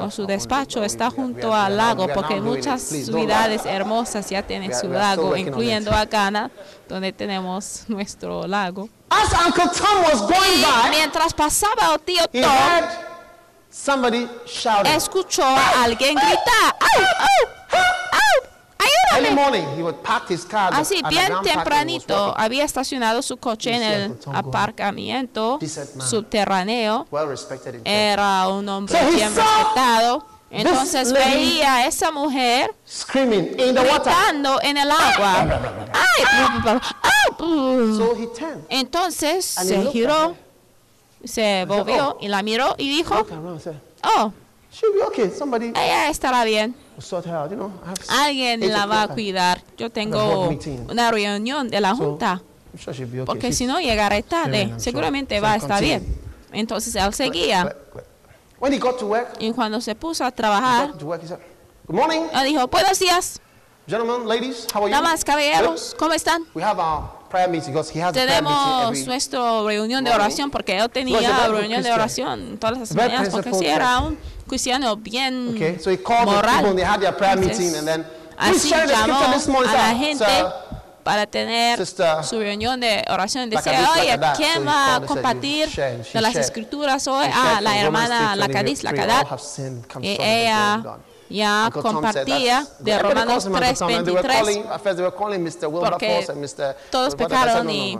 o 0.00 0.10
su 0.10 0.26
despacho 0.26 0.84
está 0.84 1.10
junto 1.10 1.54
al 1.54 1.76
lago 1.76 2.08
porque 2.12 2.40
muchas 2.40 2.82
ciudades 2.82 3.64
hermosas 3.64 4.28
ya 4.28 4.42
tienen 4.42 4.74
su 4.74 4.88
lago, 4.88 5.36
incluyendo 5.36 5.92
a 5.92 6.04
Ghana, 6.04 6.50
donde 6.88 7.12
tenemos 7.12 7.84
nuestro 7.88 8.46
lago. 8.46 8.88
As 9.10 9.32
Uncle 9.44 9.64
Tom 9.64 10.02
was 10.04 10.20
going 10.22 10.58
Y 10.58 10.62
by, 10.62 10.90
mientras 10.90 11.34
pasaba 11.34 11.94
el 11.94 12.00
tío 12.00 12.22
Tom, 12.28 12.42
heard 12.42 12.88
somebody 13.70 14.28
shouting. 14.46 14.92
escuchó 14.92 15.42
a 15.44 15.82
alguien 15.84 16.14
gritar, 16.14 16.76
¡au, 16.80 17.02
au, 17.02 17.80
au, 17.80 17.84
au! 18.12 18.49
Early 19.12 19.28
¡Ayúdame! 19.28 19.34
morning, 19.34 19.66
he 19.76 19.82
would 19.82 20.02
park 20.02 20.30
his 20.30 20.44
car. 20.44 20.72
Así, 20.72 21.02
the 21.02 21.08
bien 21.08 21.32
tempranito, 21.42 22.34
había 22.36 22.64
estacionado 22.64 23.22
su 23.22 23.36
coche 23.36 23.74
en 23.74 23.82
el 23.82 24.18
aparcamiento 24.32 25.58
subterráneo. 25.98 27.06
Era 27.84 28.48
un 28.48 28.68
hombre 28.68 28.98
bien 29.10 29.34
respetado. 29.34 30.24
Entonces 30.50 31.12
veía 31.12 31.76
a 31.76 31.86
esa 31.86 32.10
mujer 32.10 32.74
gritando 33.54 34.60
en 34.62 34.76
el 34.76 34.90
agua. 34.90 35.46
Entonces 38.68 39.44
se 39.44 39.86
giró, 39.92 40.34
se 41.24 41.64
volvió 41.66 42.18
y 42.20 42.28
la 42.28 42.42
miró 42.42 42.74
y 42.78 42.88
dijo, 42.88 43.24
oh, 44.02 44.32
be 44.92 45.02
okay. 45.06 45.30
Somebody 45.36 45.68
ella 45.68 46.10
estará 46.10 46.44
bien. 46.44 46.74
sort 46.98 47.26
out. 47.26 47.50
You 47.50 47.56
know, 47.56 47.72
Alguien 48.08 48.60
la 48.70 48.86
va 48.86 49.02
a 49.02 49.08
cuidar. 49.08 49.62
Yo 49.76 49.90
tengo 49.90 50.48
una 50.88 51.10
reunión 51.10 51.68
de 51.68 51.80
la 51.80 51.90
So, 51.90 51.96
junta. 51.96 52.42
I'm 52.72 52.78
sure 52.78 52.92
be 53.06 53.20
okay. 53.20 53.24
Porque 53.26 53.48
She's- 53.48 53.56
si 53.58 53.66
no 53.66 53.80
llegaré 53.80 54.22
tarde. 54.22 54.66
Sure. 54.68 54.80
Seguramente 54.80 55.36
So 55.38 55.42
va 55.42 55.52
a 55.52 55.56
estar 55.56 55.80
bien. 55.82 56.06
Entonces 56.52 56.94
él 56.94 57.12
seguía. 57.14 57.64
But- 57.64 57.94
but- 57.94 58.04
When 58.60 58.72
he 58.74 58.78
got 58.78 58.98
to 58.98 59.06
work, 59.06 59.36
Y 59.40 59.52
cuando 59.52 59.80
se 59.80 59.94
puso 59.94 60.22
a 60.24 60.30
trabajar, 60.30 60.92
work, 61.02 61.24
said, 61.26 61.38
Good 61.86 61.96
morning, 61.96 62.20
él 62.32 62.44
dijo, 62.44 62.66
buenos 62.68 62.98
días, 62.98 63.40
gentlemen, 63.88 64.28
ladies. 64.28 64.66
How 64.72 64.82
are 64.84 64.90
you? 64.90 64.94
damas, 64.96 65.24
caballeros, 65.24 65.96
¿cómo 65.98 66.12
están? 66.12 66.44
We 66.54 66.62
have 66.62 66.78
our 66.78 67.04
prayer 67.30 67.48
meeting 67.48 67.72
because 67.72 67.90
he 67.90 68.02
has 68.02 68.10
a 68.10 68.12
prayer 68.12 68.42
meeting 68.42 68.56
Tenemos 68.58 69.06
nuestra 69.06 69.62
reunión 69.62 70.04
de 70.04 70.10
oración 70.12 70.50
porque 70.50 70.76
él 70.78 70.90
tenía 70.90 71.48
reunión 71.48 71.82
de 71.82 71.90
oración 71.90 72.58
todas 72.58 72.78
las 72.78 72.94
mañanas 72.94 73.30
porque 73.30 73.50
principled 73.50 73.74
era 73.76 73.98
un 74.00 74.18
bien 74.96 75.54
Okay, 75.54 75.78
so 75.78 75.90
he 75.90 75.96
called 75.96 76.28
the 76.28 76.40
people 76.40 76.70
and 76.70 76.78
they 76.78 76.84
had 76.84 77.00
their 77.00 77.16
prayer 77.16 77.36
Entonces, 77.36 77.58
meeting 77.58 77.76
and 77.76 77.86
then 77.86 78.06
Así 78.36 78.68
share 78.68 78.86
the 78.86 78.92
llamó 78.92 79.18
scripture 79.18 79.32
this 79.34 79.48
morning, 79.48 79.70
a 79.70 79.76
la 79.76 79.94
gente 79.94 80.24
Sir, 80.24 80.46
para 81.02 81.26
tener 81.26 81.78
Sister, 81.78 82.24
su 82.24 82.38
reunión 82.38 82.80
de 82.80 83.04
oración. 83.08 83.50
Decía, 83.50 83.90
oye. 83.94 84.12
So 84.12 84.32
¿quién 84.36 84.66
va 84.66 84.96
a 84.96 85.00
compartir 85.00 85.68
de 85.70 86.20
las 86.20 86.36
escrituras 86.36 87.06
hoy? 87.06 87.26
Ah, 87.32 87.60
la 87.62 87.78
hermana 87.78 88.34
3:23, 88.34 88.36
Lacadis, 88.36 88.82
Lacadat. 88.84 89.26
Y 90.02 90.16
the 90.16 90.42
ella. 90.42 90.82
Ya 91.30 91.70
Tom 91.72 91.82
compartía 91.82 92.58
"That's 92.60 92.78
de 92.80 92.92
good." 92.92 93.00
Everybody 93.00 93.08
Romanos 93.20 93.32
calls 93.32 93.46
him 93.46 93.52
Uncle 93.54 93.74
Tom, 93.78 93.88
and 93.94 94.04
they 94.04 94.14
were 94.14 94.22
3:23 94.22 94.40
calling- 94.40 94.66
At 94.70 94.82
first 94.82 94.96
they 94.96 95.04
were 95.06 95.16
calling 95.16 95.40
Mr. 95.44 95.66
Wilberforce 95.68 95.90
Porque 95.90 96.26
todos 96.90 97.14
pecaron 97.14 97.66
"No, 97.66 97.72
no, 97.72 97.72
y 97.72 97.98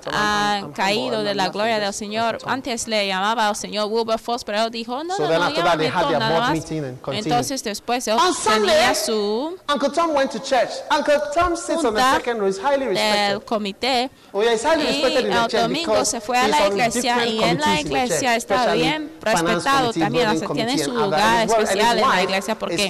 Tom. 0.00 0.12
Han 0.14 0.72
caído 0.72 1.22
de 1.22 1.34
la 1.34 1.48
gloria 1.48 1.78
del 1.78 1.94
Señor. 1.94 2.38
Tom." 2.38 2.50
Antes 2.50 2.86
le 2.88 3.06
llamaba 3.06 3.48
al 3.48 3.56
Señor 3.56 3.86
Wilberforce, 3.90 4.44
pero 4.44 4.62
él 4.64 4.70
dijo, 4.70 5.02
no, 5.04 5.16
So 5.16 5.22
no, 5.22 5.28
no, 5.28 5.50
llámame 5.50 5.84
their 5.84 5.94
nada 6.18 6.40
más. 6.40 6.70
Entonces 7.12 7.62
después 7.62 8.06
él 8.08 8.16
tenía 8.44 8.94
su 8.94 9.56
Uncle 9.72 9.90
Tom 9.90 10.10
went 10.14 10.30
to 10.32 10.38
church. 10.38 10.70
Uncle 10.90 11.14
Tom 11.34 11.56
sits 11.56 11.84
on 11.84 11.94
the 11.94 12.00
junta 12.02 12.14
second 12.16 12.40
row. 12.40 12.48
He's 12.48 12.58
highly 12.58 12.86
del 12.94 13.44
comité 13.44 14.10
Oh, 14.32 14.42
y 14.42 14.46
el 14.46 15.48
domingo 15.50 16.04
se 16.04 16.20
fue 16.20 16.38
a 16.38 16.48
la 16.48 16.66
iglesia 16.68 17.26
y 17.26 17.42
en 17.42 17.60
la 17.60 17.80
iglesia 17.80 18.36
está 18.36 18.72
bien 18.72 19.12
respetado 19.20 19.92
también, 19.92 20.12
building 20.30 20.42
hasta 20.42 20.54
tiene 20.54 20.78
su 20.78 20.92
lugar 20.92 21.46
especial 21.46 21.98
en 21.98 22.08
la 22.08 22.22
wife 22.22 22.47
iglesia 22.52 22.58
porque 22.58 22.88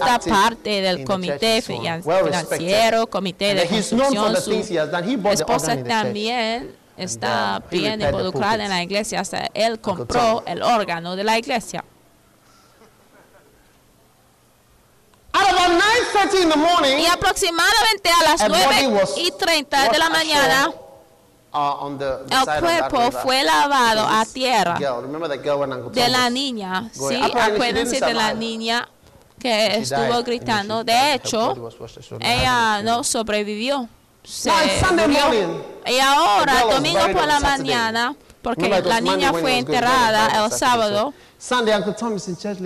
active 0.00 0.30
parte 0.30 0.80
del 0.80 1.04
comité 1.04 1.62
financiero, 1.62 3.06
comité 3.06 3.54
de 3.54 3.66
construcción. 3.66 4.36
Su 4.36 5.28
esposa 5.30 5.82
también 5.84 6.74
está 6.96 7.62
he 7.70 7.76
bien 7.76 8.00
involucrada 8.00 8.64
en 8.64 8.70
la 8.70 8.82
iglesia, 8.82 9.20
hasta 9.20 9.48
él 9.54 9.80
compró 9.80 10.42
el 10.46 10.62
órgano 10.62 11.16
de 11.16 11.24
la 11.24 11.38
iglesia. 11.38 11.84
At 15.30 15.46
about 15.50 15.80
9.30 15.80 16.42
in 16.42 16.48
the 16.48 16.56
morning, 16.56 16.98
Y 16.98 17.06
aproximadamente 17.06 18.10
a 18.10 18.30
las 18.30 18.40
A 18.40 18.48
body 18.48 18.86
9 18.86 18.88
was 18.88 19.14
y 19.16 19.30
30 19.30 19.90
de 19.90 19.98
la 19.98 20.10
mañana, 20.10 20.70
uh, 20.70 20.87
on 21.52 21.98
the, 21.98 22.04
the 22.26 22.34
el 22.34 22.44
side 22.44 22.58
of 22.58 22.62
that 22.62 22.90
cuerpo 22.90 23.10
fue 23.18 23.42
lavado 23.42 24.06
a 24.06 24.24
tierra 24.24 24.76
Girl, 24.78 25.06
girl 25.42 25.90
de 25.92 26.08
la 26.08 26.30
niña. 26.30 26.90
going. 26.96 27.24
Sí, 27.24 27.32
acuérdense 27.34 28.00
de 28.00 28.14
la 28.14 28.34
niña 28.34 28.88
que 29.38 29.48
She 29.48 29.82
estuvo 29.82 30.22
gritando. 30.22 30.84
De 30.84 31.14
hecho, 31.14 31.70
ella 32.20 32.82
no 32.82 33.04
sobrevivió. 33.04 33.88
Se 34.24 34.50
murió. 34.92 35.64
Y 35.86 35.98
ahora, 36.00 36.64
domingo 36.70 37.00
por 37.12 37.26
la 37.26 37.40
mañana, 37.40 38.14
porque 38.42 38.68
la 38.82 39.00
niña 39.00 39.32
fue 39.32 39.58
enterrada 39.58 40.44
el 40.44 40.52
sábado. 40.52 41.14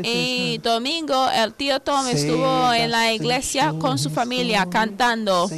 Y 0.03 0.59
domingo 0.59 1.29
el 1.31 1.55
tío 1.55 1.79
Tom 1.81 2.07
estuvo 2.09 2.73
en 2.73 2.91
la 2.91 3.13
iglesia 3.13 3.75
con 3.79 3.99
su 3.99 4.11
familia 4.11 4.67
cantando. 4.71 5.49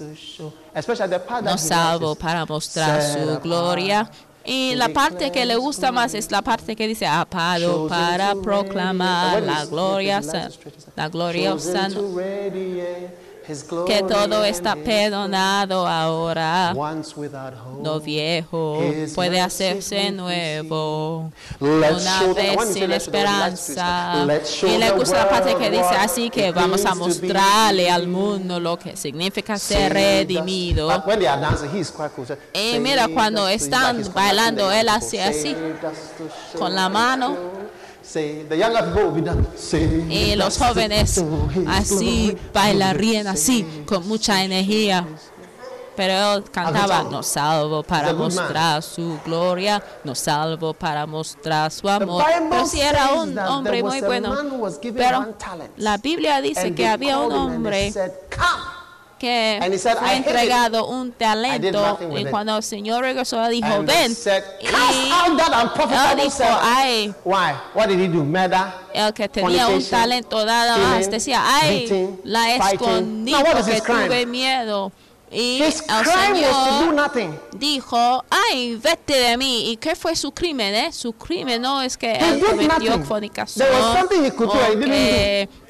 Nos 0.00 1.64
is, 1.64 2.18
para 2.18 2.46
mostrar 2.46 3.02
su 3.02 3.40
gloria. 3.40 4.10
Y 4.44 4.76
la 4.76 4.88
parte 4.90 5.32
que 5.32 5.44
le 5.44 5.56
gusta 5.56 5.90
más 5.90 6.14
es 6.14 6.30
la 6.30 6.40
parte 6.40 6.76
que 6.76 6.86
dice 6.86 7.04
apado 7.04 7.88
Chosen 7.88 7.88
para 7.88 8.34
proclamar 8.36 9.42
la 9.42 9.64
gloria, 9.64 10.20
la 10.94 11.08
gloria 11.08 11.58
sana, 11.58 11.96
que 13.86 14.02
todo 14.02 14.44
está 14.44 14.74
perdonado 14.74 15.86
ahora. 15.86 16.74
Lo 17.82 18.00
viejo 18.00 18.80
puede 19.14 19.40
hacerse 19.40 20.10
nuevo. 20.10 21.30
Una 21.60 22.32
vez 22.34 22.56
sin 22.72 22.92
esperanza. 22.92 24.26
Y 24.62 24.78
le 24.78 24.90
gusta 24.90 25.24
la 25.24 25.28
parte 25.28 25.54
que 25.56 25.70
dice 25.70 25.94
así 25.98 26.30
que 26.30 26.50
vamos 26.50 26.84
a 26.84 26.94
mostrarle 26.94 27.90
al 27.90 28.08
mundo 28.08 28.58
lo 28.58 28.78
que 28.78 28.96
significa 28.96 29.58
ser 29.58 29.92
redimido. 29.92 30.90
Y 32.52 32.78
mira, 32.80 33.02
saved 33.02 33.14
cuando 33.14 33.48
están 33.48 34.02
bailando, 34.12 34.72
él 34.72 34.88
hace 34.88 35.22
así, 35.22 35.56
con 36.58 36.74
la 36.74 36.88
mano. 36.88 37.55
Y 40.08 40.36
los 40.36 40.58
jóvenes 40.58 41.22
así 41.66 42.36
bailarían 42.52 43.26
así, 43.26 43.84
con 43.86 44.06
mucha 44.06 44.42
energía. 44.44 45.06
Pero 45.96 46.34
él 46.34 46.44
cantaba, 46.50 47.04
nos 47.04 47.26
salvo 47.26 47.82
para 47.82 48.12
mostrar 48.12 48.82
su 48.82 49.18
gloria, 49.24 49.82
nos 50.04 50.18
salvo 50.18 50.74
para 50.74 51.06
mostrar 51.06 51.72
su 51.72 51.88
amor. 51.88 52.22
Pero 52.50 52.66
sí 52.66 52.80
era 52.80 53.12
un 53.14 53.38
hombre 53.38 53.82
muy 53.82 54.00
bueno. 54.02 54.36
Pero 54.94 55.34
la 55.78 55.96
Biblia 55.96 56.40
dice 56.42 56.74
que 56.74 56.86
había 56.86 57.18
un 57.18 57.32
hombre 57.32 57.92
que 59.18 59.58
And 59.62 59.72
he 59.72 59.78
said, 59.78 59.96
fue 59.98 60.12
"I 60.12 60.16
entregado 60.16 60.86
un 60.86 61.12
talento 61.12 61.98
y 62.12 62.22
it." 62.22 62.30
cuando 62.30 62.56
el 62.56 62.62
Señor 62.62 63.02
regresó 63.02 63.46
dijo, 63.48 63.66
And 63.66 63.86
ven. 63.86 64.14
said, 64.14 64.42
Y 64.60 64.66
él 64.66 65.36
dijo, 66.16 66.44
ay, 66.62 67.14
Why? 67.24 67.52
What 67.74 67.88
did 67.88 67.98
he 68.00 68.08
do? 68.08 68.24
Murder? 68.24 68.66
el 68.92 69.12
que 69.12 69.28
tenía 69.28 69.68
un 69.68 69.84
talento 69.84 70.44
nada 70.44 70.76
más, 70.78 71.04
stealing, 71.04 71.10
decía, 71.10 71.42
ay, 71.44 71.80
beating, 71.80 72.20
la 72.24 72.54
escondí 72.54 73.34
porque 73.52 73.80
tuve 73.80 74.26
miedo. 74.26 74.92
Y 75.28 75.60
His 75.60 75.82
el 75.88 76.06
Señor 76.06 77.40
dijo, 77.58 78.24
ay, 78.30 78.76
vete 78.76 79.12
de 79.12 79.36
mí. 79.36 79.72
¿Y 79.72 79.76
qué 79.76 79.96
fue 79.96 80.14
su 80.14 80.30
crimen? 80.30 80.72
Eh? 80.72 80.92
Su 80.92 81.12
crimen 81.14 81.60
no 81.60 81.82
es 81.82 81.96
que 81.96 82.12
He 82.12 82.28
él 82.28 82.44
cometió 82.44 83.02
fornicación 83.02 83.66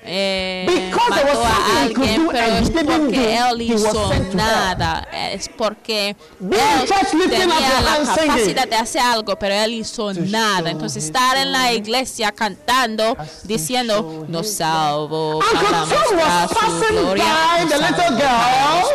Eh, 0.08 0.64
Because 0.66 1.10
mató 1.24 1.44
a 1.44 1.82
alguien, 1.82 2.28
pero 2.30 2.56
es 2.56 2.70
porque 2.70 3.36
él 3.36 3.62
hizo 3.62 4.10
nada. 4.34 5.08
Es 5.12 5.48
porque 5.48 6.10
él 6.40 7.30
tenía 7.30 7.80
la 7.80 8.04
capacidad 8.14 8.68
de 8.68 8.76
hacer 8.76 9.00
algo, 9.02 9.36
pero 9.36 9.54
él 9.54 9.74
hizo 9.74 10.12
nada. 10.14 10.70
Entonces 10.70 11.04
estar 11.04 11.36
en 11.36 11.52
la 11.52 11.72
iglesia 11.72 12.32
cantando, 12.32 13.16
diciendo, 13.44 14.24
nos 14.28 14.52
salvo 14.52 15.40
para 15.40 15.84
mostrar 15.86 16.48
su 16.48 16.94
gloria. 16.94 17.24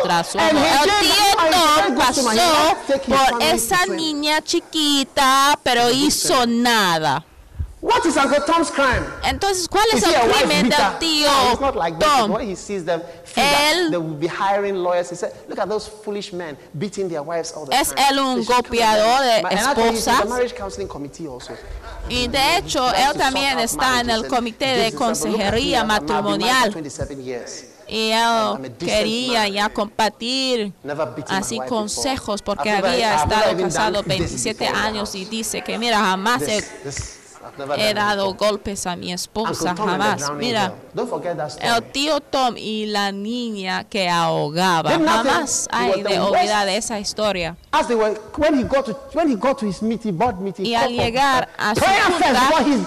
para 0.02 0.24
su 0.24 0.38
amor. 0.38 0.62
El 0.64 0.90
tío 1.00 1.96
pasó 1.98 2.22
por 3.06 3.42
esa 3.42 3.86
niña 3.86 4.40
chiquita, 4.42 5.58
pero 5.62 5.90
hizo 5.90 6.46
nada. 6.46 7.24
What 7.82 8.06
is 8.06 8.16
Uncle 8.16 8.40
Tom's 8.46 8.70
crime? 8.70 9.04
Entonces, 9.24 9.66
¿cuál 9.68 9.84
es 9.92 10.04
el 10.04 10.14
crimen 10.14 10.68
del 10.68 10.98
tío 11.00 11.26
No, 11.26 11.50
it's 11.50 11.60
not 11.60 11.74
like 11.74 11.98
that. 11.98 12.18
Tom? 12.20 12.30
When 12.30 12.48
he 12.48 12.54
sees 12.54 12.84
them, 12.84 13.02
Él- 13.34 13.90
they 13.90 13.96
will 13.98 14.14
be 14.16 14.28
hiring 14.28 14.76
lawyers. 14.84 15.10
He 15.10 15.16
said, 15.16 15.32
"Look 15.48 15.58
at 15.58 15.68
those 15.68 15.88
foolish 16.04 16.32
men 16.32 16.56
beating 16.74 17.08
their 17.08 17.22
wives 17.22 17.52
all 17.52 17.66
the 17.66 17.74
Es 17.76 17.88
time." 17.88 18.00
él 18.08 18.18
un 18.20 18.44
and- 18.44 18.46
de 19.24 19.56
esposas. 19.56 20.20
the 20.22 20.28
marriage 20.28 20.54
counseling 20.54 20.86
committee 20.86 21.26
also. 21.26 21.54
Y 22.08 22.28
de 22.28 22.56
hecho, 22.58 22.88
él 22.94 23.18
también 23.18 23.58
está 23.58 23.98
en 24.00 24.10
el 24.10 24.28
comité 24.28 24.76
de 24.76 24.90
this 24.90 24.94
consejería 24.94 25.82
matrimonial. 25.82 26.70
27 26.70 27.16
years. 27.16 27.64
Y 27.88 28.10
él 28.12 28.72
quería 28.78 29.48
ya 29.48 29.68
compartir 29.70 30.72
así 31.28 31.58
consejos 31.68 32.42
porque 32.42 32.70
había 32.70 33.16
estado 33.16 33.56
casado 33.56 34.02
done 34.02 34.04
this 34.18 34.18
27 34.18 34.58
before 34.60 34.70
in 34.70 34.72
the 34.72 34.88
años 34.88 35.14
y 35.16 35.24
dice 35.24 35.62
que 35.62 35.78
mira, 35.78 35.98
jamás 35.98 36.42
he, 36.42 36.62
He 37.76 37.94
dado 37.94 38.34
golpes 38.34 38.86
a 38.86 38.96
mi 38.96 39.12
Uncle 39.12 39.14
esposa, 39.14 39.74
jamás. 39.76 40.30
Mira, 40.36 40.74
el 41.60 41.82
tío 41.92 42.20
Tom 42.20 42.56
y 42.56 42.86
la 42.86 43.12
niña 43.12 43.84
que 43.84 44.08
ahogaba, 44.08 44.90
jamás 44.90 45.68
hay 45.70 46.02
de 46.02 46.20
olvidar 46.20 46.68
esa 46.68 46.98
historia. 47.00 47.56
Y 50.58 50.74
al 50.74 50.92
llegar 50.92 51.48
a 51.58 51.74
su 51.74 51.80
junta 51.80 52.32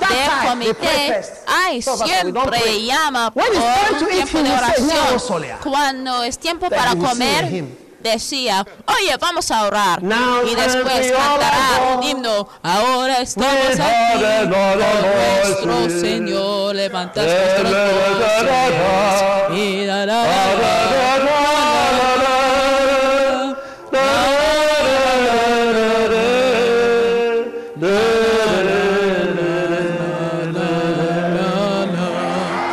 del 0.10 0.50
comité, 0.50 1.22
ay, 1.48 1.82
siempre 1.82 2.86
llama 2.86 3.32
por 3.32 3.44
tiempo 3.44 4.06
de 4.06 4.06
will 4.06 4.28
say, 4.28 4.44
"No, 4.44 4.54
oración. 4.56 5.20
Solia." 5.20 5.60
Cuando 5.62 6.24
es 6.24 6.38
tiempo 6.38 6.70
para 6.70 6.96
comer. 6.96 7.85
Decía, 8.12 8.66
oye, 8.86 9.18
vamos 9.20 9.50
a 9.52 9.66
orar. 9.66 10.02
Now 10.04 10.46
Y 10.46 10.56
después 10.56 11.12
cantará 11.12 11.96
un 11.98 12.04
himno. 12.04 12.48
Ahora 12.64 13.22
estamos 13.22 13.80
aquí 13.80 14.50
con 14.50 15.82
nuestro. 15.82 16.00
Señor. 16.00 16.76
Levantas 16.76 17.26
Da, 17.26 17.32
nuestros 17.32 17.72
voces. 17.72 19.58
Y. 19.58 19.88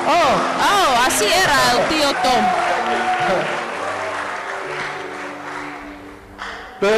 Oh, 0.04 1.06
así 1.06 1.24
era 1.24 1.72
el 1.72 1.88
tío 1.88 2.08
Tom. 2.22 2.71
Tío 6.83 6.90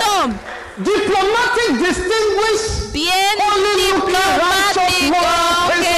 Tom, 0.00 0.36
diplomatic, 0.76 1.70
distinguished, 1.78 2.92
bien 2.92 3.36
diplomático 3.74 5.16
que 5.80 5.96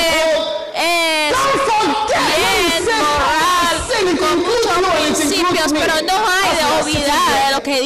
es 2.76 2.86
moral, 2.86 3.76
con 4.16 4.34
muchos 4.38 4.76
principios, 4.94 5.72
pero 5.72 5.94
no 6.06 6.25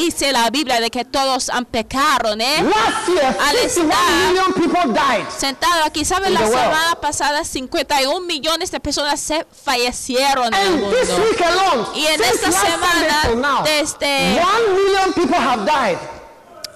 dice 0.05 0.33
la 0.33 0.51
Biblia, 0.51 0.81
de 0.81 0.91
que 0.91 1.05
todos 1.05 1.49
han 1.51 1.65
pecado, 1.65 2.35
¿eh? 2.39 2.63
Last 2.63 3.09
year, 3.09 3.37
Al 3.41 3.57
51 3.57 4.41
estar- 4.41 4.55
people 4.55 4.93
died. 4.93 5.25
Sentado 5.37 5.85
aquí, 5.85 6.05
¿saben? 6.05 6.35
La 6.35 6.41
semana 6.47 6.95
pasada 7.01 7.45
51 7.45 8.27
millones 8.27 8.71
de 8.71 8.81
personas 8.81 9.21
se 9.21 9.47
fallecieron 9.65 10.53
en 10.53 10.55
el 10.55 10.67
And 10.85 10.95
this 10.95 11.09
mundo. 11.11 11.25
week 11.31 11.41
alone, 11.43 11.89
Y 11.95 12.07
en 12.07 12.21
esta 12.23 12.49
till 12.49 12.51
now, 12.51 12.65
semana, 12.65 13.63
desde 13.65 14.41
one 14.43 14.75
million 14.83 15.13
people 15.13 15.37
have 15.37 15.65
died. 15.65 15.99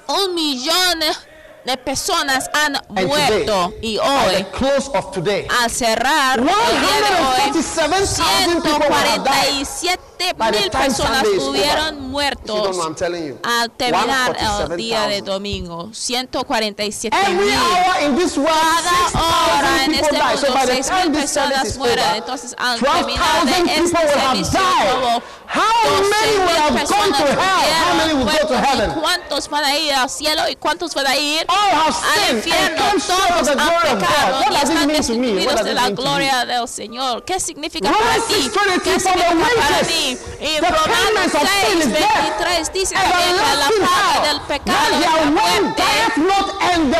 un 0.07 0.35
millón 0.35 1.01
de 1.64 1.77
personas 1.79 2.50
han 2.53 2.77
And 2.77 3.07
muerto 3.07 3.70
today, 3.70 3.79
y 3.83 3.98
hoy 3.98 4.35
the 4.37 4.44
close 4.50 4.90
of 4.94 5.11
today, 5.12 5.46
al 5.62 5.70
cerrar 5.70 6.38
el 6.38 6.44
día 6.44 6.53
de 6.53 7.14
hoy 7.24 7.62
147,000 7.62 8.62
people 8.62 8.79
will 8.79 8.92
have 8.92 9.24
died. 9.24 9.64
147 9.64 10.37
By 10.37 10.50
the 10.50 10.61
mil 10.61 10.70
personas 10.70 11.22
don't 11.24 12.00
muertos 12.11 12.77
know, 12.77 13.38
al 13.42 13.70
terminar 13.70 14.37
el 14.38 14.77
día 14.77 15.07
de 15.07 15.20
147,000. 15.20 15.24
domingo 15.24 15.90
147 15.92 17.16
Every 17.16 17.35
mil 17.35 17.55
cada 18.44 18.94
hora 19.14 19.85
6,000 19.85 19.85
en 19.85 19.94
este 19.94 20.12
mundo 20.12 20.55
by 20.55 20.66
the 20.66 20.74
6 20.74 20.87
time 20.88 21.11
mil 21.11 21.20
this 21.20 21.31
service 21.31 21.55
personas 21.55 21.68
is 21.68 21.79
mueren 21.79 22.05
over, 22.05 22.16
entonces 22.16 22.55
al 22.59 22.81
terminar 22.81 23.44
12,000 23.44 23.66
de 23.66 23.74
este 23.74 24.09
servicio 24.09 24.61
como 24.92 25.22
How 25.46 25.61
many 26.11 26.38
will 26.38 26.57
have 26.57 26.88
gone 26.88 27.12
to 27.12 27.27
hell? 27.27 27.70
How 27.85 27.94
many 27.96 28.14
will 28.14 28.24
go 28.24 28.48
to 28.48 28.59
heaven? 28.59 28.90
¿Cuántos 29.00 29.48
van 29.48 29.64
a 29.64 29.77
ir 29.77 29.92
al 29.92 30.09
cielo 30.11 30.48
y 30.48 30.57
cuántos 30.57 30.94
van 30.94 31.07
a 31.07 31.16
ir 31.16 31.46
All 31.55 31.71
have 31.71 31.95
al 31.95 32.29
and 32.29 32.38
infierno? 32.38 32.85
of 32.85 33.07
Todos 33.07 33.49
han 33.49 33.99
pecado 33.99 34.40
y 34.51 34.55
están 34.57 34.88
destituidos 34.88 35.64
de 35.64 35.75
la 35.75 35.90
gloria 35.90 36.45
del 36.45 36.67
Señor. 36.69 37.25
¿Qué 37.25 37.38
significa 37.38 37.90
para 37.93 38.14
ti? 38.27 38.35
6:23, 38.35 38.83
¿Qué 38.83 39.01
significa 39.01 39.49
para 39.69 39.83
mí? 39.83 40.19
Y 40.40 40.61
the 40.61 40.69
Romanos 40.69 40.99
payments 41.14 41.35
of 41.35 41.40
sin 41.40 41.79
6, 41.79 41.87
is 41.87 41.93
death. 41.93 42.38
23 42.38 42.73
dice 42.73 42.95
también 42.95 43.37
que 43.37 43.57
la 43.57 43.69
paga 43.87 44.29
del 44.29 44.40
pecado 44.43 44.95
es 44.95 45.01
la 45.01 45.31
muerte. 45.31 45.83
and 46.75 46.95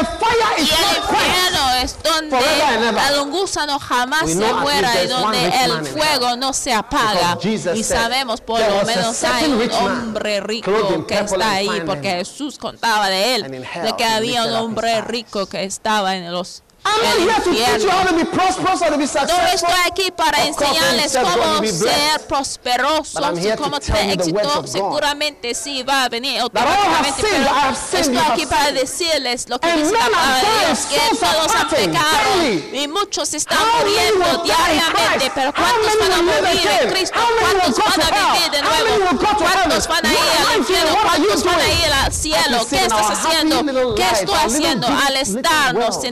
Y 0.59 0.61
el 0.61 0.67
infierno 0.97 1.73
es 1.83 1.97
donde 2.03 2.37
and 2.37 2.99
el 3.11 3.31
gusano 3.31 3.79
jamás 3.79 4.31
se 4.31 4.53
muera 4.55 5.03
y 5.03 5.07
donde 5.07 5.47
el 5.65 5.85
fuego 5.87 6.37
no 6.37 6.53
se 6.53 6.73
apaga. 6.73 7.39
Y 7.43 7.83
sabemos 7.85 8.41
por 8.41 8.59
"There 8.61 8.71
lo 8.71 8.85
menos 8.85 9.23
hay 9.25 9.47
un 9.53 9.71
hombre 9.73 10.41
rico 10.41 11.07
que 11.07 11.15
está 11.19 11.35
and 11.35 11.43
ahí 11.43 11.83
porque. 11.87 12.11
Jesús 12.15 12.59
contaba 12.59 13.09
de 13.09 13.35
él, 13.35 13.45
And 13.45 13.55
de 13.55 13.97
que 13.97 14.05
he 14.05 14.21
un 14.47 14.53
hombre 14.55 15.01
rico 15.03 15.47
que 15.47 15.65
estaba 15.65 16.17
en 16.17 16.31
los 16.33 16.63
I'm 16.87 17.03
not 17.03 17.15
el 17.17 17.21
here 17.23 17.35
to 17.35 17.51
teach 17.51 17.83
you 17.83 17.89
infierno. 17.89 17.91
how 17.91 18.05
to 18.05 18.15
be 18.15 18.25
prosperous 18.25 18.83
or 18.83 18.91
to 18.91 18.99
be 18.99 19.05
No 19.05 19.07
successful. 19.07 19.55
estoy 19.55 19.81
aquí 19.91 20.11
para 20.11 20.45
enseñarles 20.45 21.17
cómo 21.17 21.67
ser 21.67 22.21
prosperosos 22.29 23.39
y 23.39 23.57
cómo 23.57 23.81
tener 23.81 24.11
éxito. 24.21 24.67
Seguramente 24.67 25.55
sí 25.55 25.83
va 25.83 26.05
a 26.05 26.09
venir 26.09 26.41
automáticamente, 26.41 27.23
pero 27.23 27.99
estoy 27.99 28.19
aquí 28.19 28.47
para 28.47 28.73
decirles 28.73 29.49
lo 29.49 29.59
que 29.59 29.73
dice 29.73 29.93
la 29.93 29.99
palabra 29.99 30.41
Dios, 30.67 30.79
que 30.87 31.17
todos 31.17 31.55
han 31.55 31.69
pecado 31.69 32.45
y 32.73 32.89
muchos 32.89 33.33
están 33.35 33.59
muriendo 33.79 34.43
diariamente, 34.45 35.33
pero 35.35 35.53
¿cuántos 35.55 35.99
van 35.99 36.13
a 36.13 36.23
morir 36.23 36.69
en? 36.83 36.91
Cristo? 36.91 37.19
¿Cuántos 37.41 37.77
van 37.85 38.13
a 38.13 38.33
vivir 38.35 38.51
de 38.51 38.63
nuevo? 38.63 39.19
¿Cuántos 39.39 39.89
van 39.89 40.07
a 40.07 40.13
ir 40.13 40.19
al 40.51 40.59
infierno? 40.59 40.97
¿Cuántos 41.03 41.45
van 41.45 41.61
a 41.61 41.69
ir 41.69 41.93
al 42.05 42.13
cielo? 42.13 42.67
¿Qué 42.69 42.77
estás 42.77 43.11
haciendo? 43.11 43.95
¿Qué 43.95 44.05
estoy 44.13 44.35
haciendo 44.35 44.87
al 44.87 45.17
estarnos 45.17 45.85
worlds? 45.97 46.05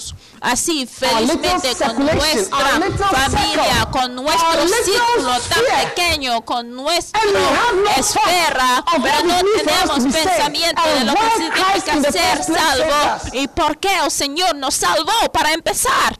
Sentados 0.00 0.14
así 0.40 0.86
felizmente 0.86 1.68
con 1.84 2.06
nuestra 2.06 2.58
familia, 3.10 3.64
circle, 3.64 3.90
con 3.90 4.14
nuestro 4.14 4.68
círculo 4.84 5.40
tan 5.48 5.88
pequeño, 5.88 6.44
con 6.44 6.74
nuestra 6.74 7.20
we 7.20 8.00
esfera, 8.00 8.84
pero 9.02 9.24
no 9.24 9.36
tenemos 9.56 10.14
pensamiento 10.14 10.82
de 10.82 11.04
lo 11.04 11.14
que 11.14 11.30
significa 11.36 12.12
ser 12.12 12.42
salvo. 12.42 13.30
y 13.32 13.48
por 13.48 13.78
qué 13.78 13.98
el 14.02 14.10
Señor 14.10 14.54
nos 14.56 14.74
salvó 14.74 15.30
para 15.32 15.52
empezar. 15.52 16.16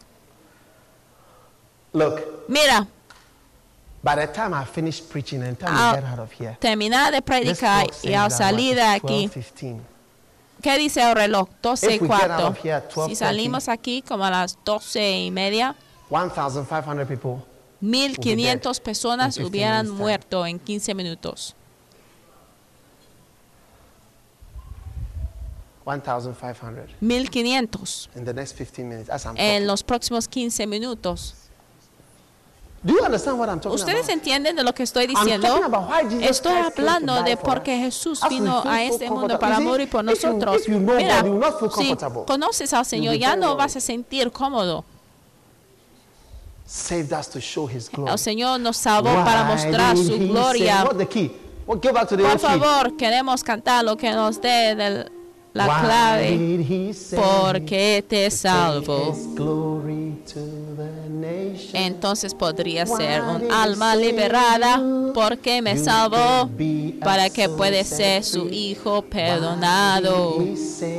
Look, 1.92 2.44
Mira, 2.48 2.86
By 4.02 4.14
the 4.14 4.26
time 4.28 4.54
I 4.54 4.64
finish 4.64 5.02
preaching 5.02 5.42
and 5.42 5.58
time 5.58 5.76
Al 5.76 5.92
I 5.92 6.00
get 6.00 6.04
out 6.04 6.18
of 6.20 6.32
here, 6.32 6.56
terminar 6.58 7.12
de 7.12 7.20
predicar 7.20 7.86
y 8.02 8.14
al 8.14 8.30
salir 8.30 8.74
de 8.74 8.82
aquí, 8.82 9.26
12, 9.26 9.42
15. 9.42 9.89
¿Qué 10.60 10.78
dice 10.78 11.02
el 11.02 11.14
reloj? 11.14 11.48
12 11.62 11.94
y 11.94 11.98
cuarto. 11.98 12.48
of 12.48 12.58
here 12.64 12.74
at 12.74 12.90
12:30, 12.90 13.08
Si 13.08 13.16
salimos 13.16 13.68
aquí 13.68 14.02
como 14.02 14.24
a 14.24 14.30
las 14.30 14.58
12 14.64 15.18
y 15.20 15.30
media, 15.30 15.76
1,500 16.10 17.06
people 17.06 17.44
1500 17.80 18.80
personas 18.80 19.34
15 19.36 19.48
hubieran 19.48 19.90
muerto 19.90 20.44
en 20.46 20.58
15 20.58 20.94
minutos. 20.94 21.54
1,500 25.84 26.96
1500 27.00 28.10
in 28.14 28.24
the 28.24 28.34
next 28.34 28.54
15 28.56 28.88
minutes 28.88 29.10
as 29.10 29.24
I'm 29.24 29.34
en 29.36 29.66
los 29.66 29.82
próximos 29.82 30.28
15 30.28 30.66
minutos. 30.66 31.34
Do 32.82 32.94
you 32.94 33.04
understand 33.04 33.38
what 33.38 33.48
I'm 33.50 33.60
talking 33.60 33.74
¿Ustedes 33.74 34.04
about? 34.06 34.10
entienden 34.16 34.56
de 34.56 34.64
lo 34.64 34.72
que 34.72 34.84
estoy 34.84 35.06
diciendo? 35.06 35.46
Estoy 36.20 36.54
hablando 36.54 37.22
de 37.22 37.36
por 37.36 37.62
qué. 37.62 37.76
Jesús 37.76 38.20
vino 38.28 38.62
a 38.64 38.82
este 38.82 39.10
mundo 39.10 39.38
para 39.38 39.60
morir 39.60 39.90
por 39.90 40.02
nosotros. 40.02 40.62
Mira, 40.66 41.22
si 41.76 41.94
conoces 42.26 42.72
al 42.72 42.86
Señor, 42.86 43.16
ya 43.16 43.36
no 43.36 43.56
vas 43.56 43.76
a 43.76 43.80
sentir 43.80 44.32
cómodo. 44.32 44.84
Saved 46.64 47.12
us 47.12 47.28
to 47.28 47.40
show 47.40 47.68
His 47.68 47.90
glory. 47.90 48.12
El 48.12 48.18
Señor 48.18 48.60
nos 48.60 48.76
salvó 48.76 49.12
para 49.24 49.44
mostrar 49.44 49.96
su 49.96 50.16
gloria. 50.18 50.84
Por 51.66 52.38
favor, 52.38 52.96
queremos 52.96 53.42
cantar 53.44 53.84
lo 53.84 53.96
que 53.96 54.10
nos 54.12 54.40
dé 54.40 54.74
del- 54.74 55.10
la 55.52 55.66
Why 55.66 55.84
clave. 55.84 56.94
Porque 57.16 58.04
te 58.06 58.30
salvo. 58.30 59.16
Entonces 61.72 62.34
podría 62.34 62.86
ser 62.86 63.22
un 63.22 63.50
alma 63.50 63.96
liberada 63.96 64.80
porque 65.12 65.60
me 65.62 65.76
salvó 65.76 66.48
para 67.02 67.30
que 67.30 67.48
puede 67.48 67.84
ser 67.84 68.24
su 68.24 68.48
hijo 68.48 69.02
perdonado. 69.02 70.38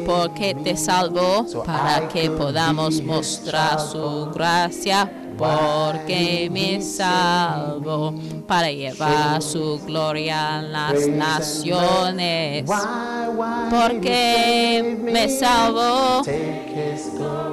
Porque 0.06 0.56
te 0.56 0.76
salvó 0.76 1.46
para 1.64 2.08
que 2.08 2.30
podamos 2.30 3.02
mostrar 3.02 3.80
su 3.80 4.32
gracia. 4.34 5.20
Porque 5.38 6.50
me 6.52 6.82
salvó 6.82 8.13
para 8.48 8.72
llevar 8.72 9.41
su 9.41 9.80
gloria 9.86 10.60
a 10.60 10.62
las 10.62 11.08
naciones. 11.08 12.65
Porque 13.70 14.98
me 15.02 15.28
glory. 15.28 16.26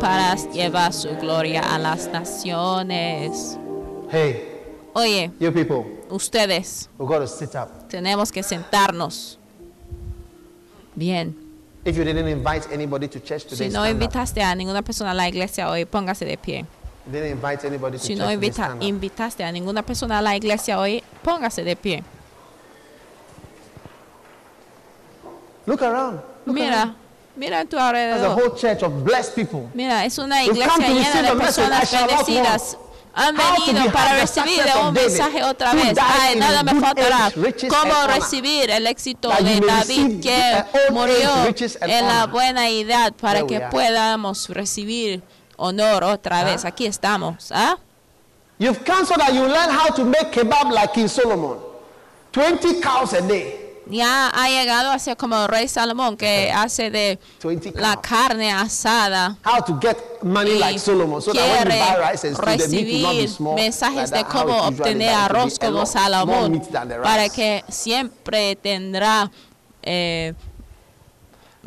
para 0.01 0.35
llevar 0.53 0.93
su 0.93 1.09
gloria 1.17 1.63
a 1.63 1.79
las 1.79 2.09
naciones. 2.09 3.57
Hey, 4.11 4.45
Oye, 4.95 5.31
ustedes, 6.11 6.89
we 6.99 7.07
got 7.07 7.21
to 7.21 7.27
sit 7.29 7.55
up. 7.55 7.89
tenemos 7.89 8.33
que 8.33 8.43
sentarnos. 8.43 9.39
Bien. 10.95 11.37
If 11.85 11.97
you 11.97 12.05
didn't 12.05 12.27
invite 12.29 12.67
anybody 12.73 13.07
to 13.09 13.21
church 13.21 13.45
today, 13.45 13.69
Si 13.69 13.73
no 13.73 13.87
invitaste 13.89 14.43
a 14.43 14.55
ninguna 14.55 14.83
persona 14.83 15.13
a 15.13 15.15
la 15.15 15.29
iglesia 15.29 15.71
hoy, 15.71 15.85
póngase 15.85 16.25
de 16.25 16.37
pie. 16.37 16.67
Didn't 17.11 17.31
invite 17.31 17.65
anybody 17.67 17.97
to 17.97 18.05
Si 18.05 18.15
no 18.15 18.31
invita, 18.31 18.77
invitaste 18.81 19.43
a 19.43 19.51
ninguna 19.51 19.83
persona 19.83 20.19
a 20.19 20.23
la 20.23 20.37
iglesia 20.37 20.79
hoy, 20.79 21.03
póngase 21.23 21.65
de 21.65 21.75
pie. 21.75 22.05
Look 25.67 25.83
around. 25.83 26.21
Look 26.45 26.55
Mira, 26.55 26.83
around. 26.83 26.95
mira 27.37 27.61
a 27.61 27.65
tu 27.65 27.77
There's 27.77 27.83
a 27.83 27.89
alrededor. 27.89 28.35
whole 28.39 28.57
church 28.59 28.83
of 28.83 29.05
blessed 29.05 29.35
people. 29.35 29.69
Mira, 29.75 30.05
es 30.05 30.19
una 30.19 30.43
iglesia 30.45 30.89
llena 30.89 31.23
de 31.23 31.37
personas 31.37 31.91
bendecidas. 31.91 32.77
Han 33.15 33.35
venido 33.37 33.91
para 33.91 34.21
recibir 34.21 34.63
un 34.81 34.93
mensaje 34.93 35.43
otra 35.43 35.73
vez. 35.75 35.97
Ay, 36.01 36.37
nada 36.37 36.63
me 36.63 36.79
faltará. 36.81 37.33
Cómo 37.69 38.07
recibir 38.07 38.71
el 38.71 38.87
éxito 38.87 39.31
de 39.31 39.61
David 39.61 40.21
que 40.23 40.65
murió 40.91 41.31
en 41.81 42.07
la 42.07 42.27
buena 42.27 42.69
edad 42.69 43.13
para 43.15 43.45
que 43.47 43.61
podamos 43.61 44.49
recibir 44.51 45.23
honor 45.59 46.05
otra 46.05 46.45
vez. 46.45 46.65
Ah. 46.65 46.69
Aquí 46.69 46.87
estamos. 46.87 47.51
¿ah? 47.53 47.77
You've 48.59 48.85
come 48.85 49.05
so 49.05 49.15
that 49.17 49.35
you 49.35 49.43
learn 49.43 49.71
how 49.71 49.89
to 49.95 50.05
make 50.05 50.33
kebab 50.33 50.73
like 50.73 50.95
King 50.95 51.09
Solomon. 51.09 51.59
20 52.33 52.81
cows 52.81 53.13
a 53.13 53.21
day. 53.23 53.69
Ya 53.91 54.29
ha 54.29 54.49
llegado 54.49 54.91
a 54.91 54.99
ser 54.99 55.17
como 55.17 55.37
el 55.37 55.49
rey 55.49 55.67
Salomón 55.67 56.17
que 56.19 56.53
hace 56.53 56.91
de 56.91 57.19
20 57.43 57.73
la 57.81 57.97
carne 58.01 58.53
asada. 58.53 59.39
How 59.45 59.63
to 59.65 59.79
get 59.81 59.97
money 60.23 60.57
y 60.57 60.59
like 60.59 60.79
Solomon 60.79 61.23
so 61.23 61.33
that 61.33 61.65
when 61.65 61.73
you 61.73 61.85
buy 61.85 62.11
rice 62.11 62.25
and 62.25 62.37
stew, 62.37 62.57
the 62.57 62.69
meat 62.69 62.87
will 62.87 63.03
not 63.03 63.13
be 63.17 63.29
small. 63.29 63.55
mensajes 63.55 64.11
like 64.11 64.25
de 64.25 64.31
cómo 64.31 64.63
obtener 64.67 65.15
arroz 65.15 65.59
como 65.59 65.87
Salomón 65.87 66.61
para 67.03 67.31
que 67.31 67.65
siempre 67.69 68.57
tendrá 68.57 69.31
eh, 69.83 70.35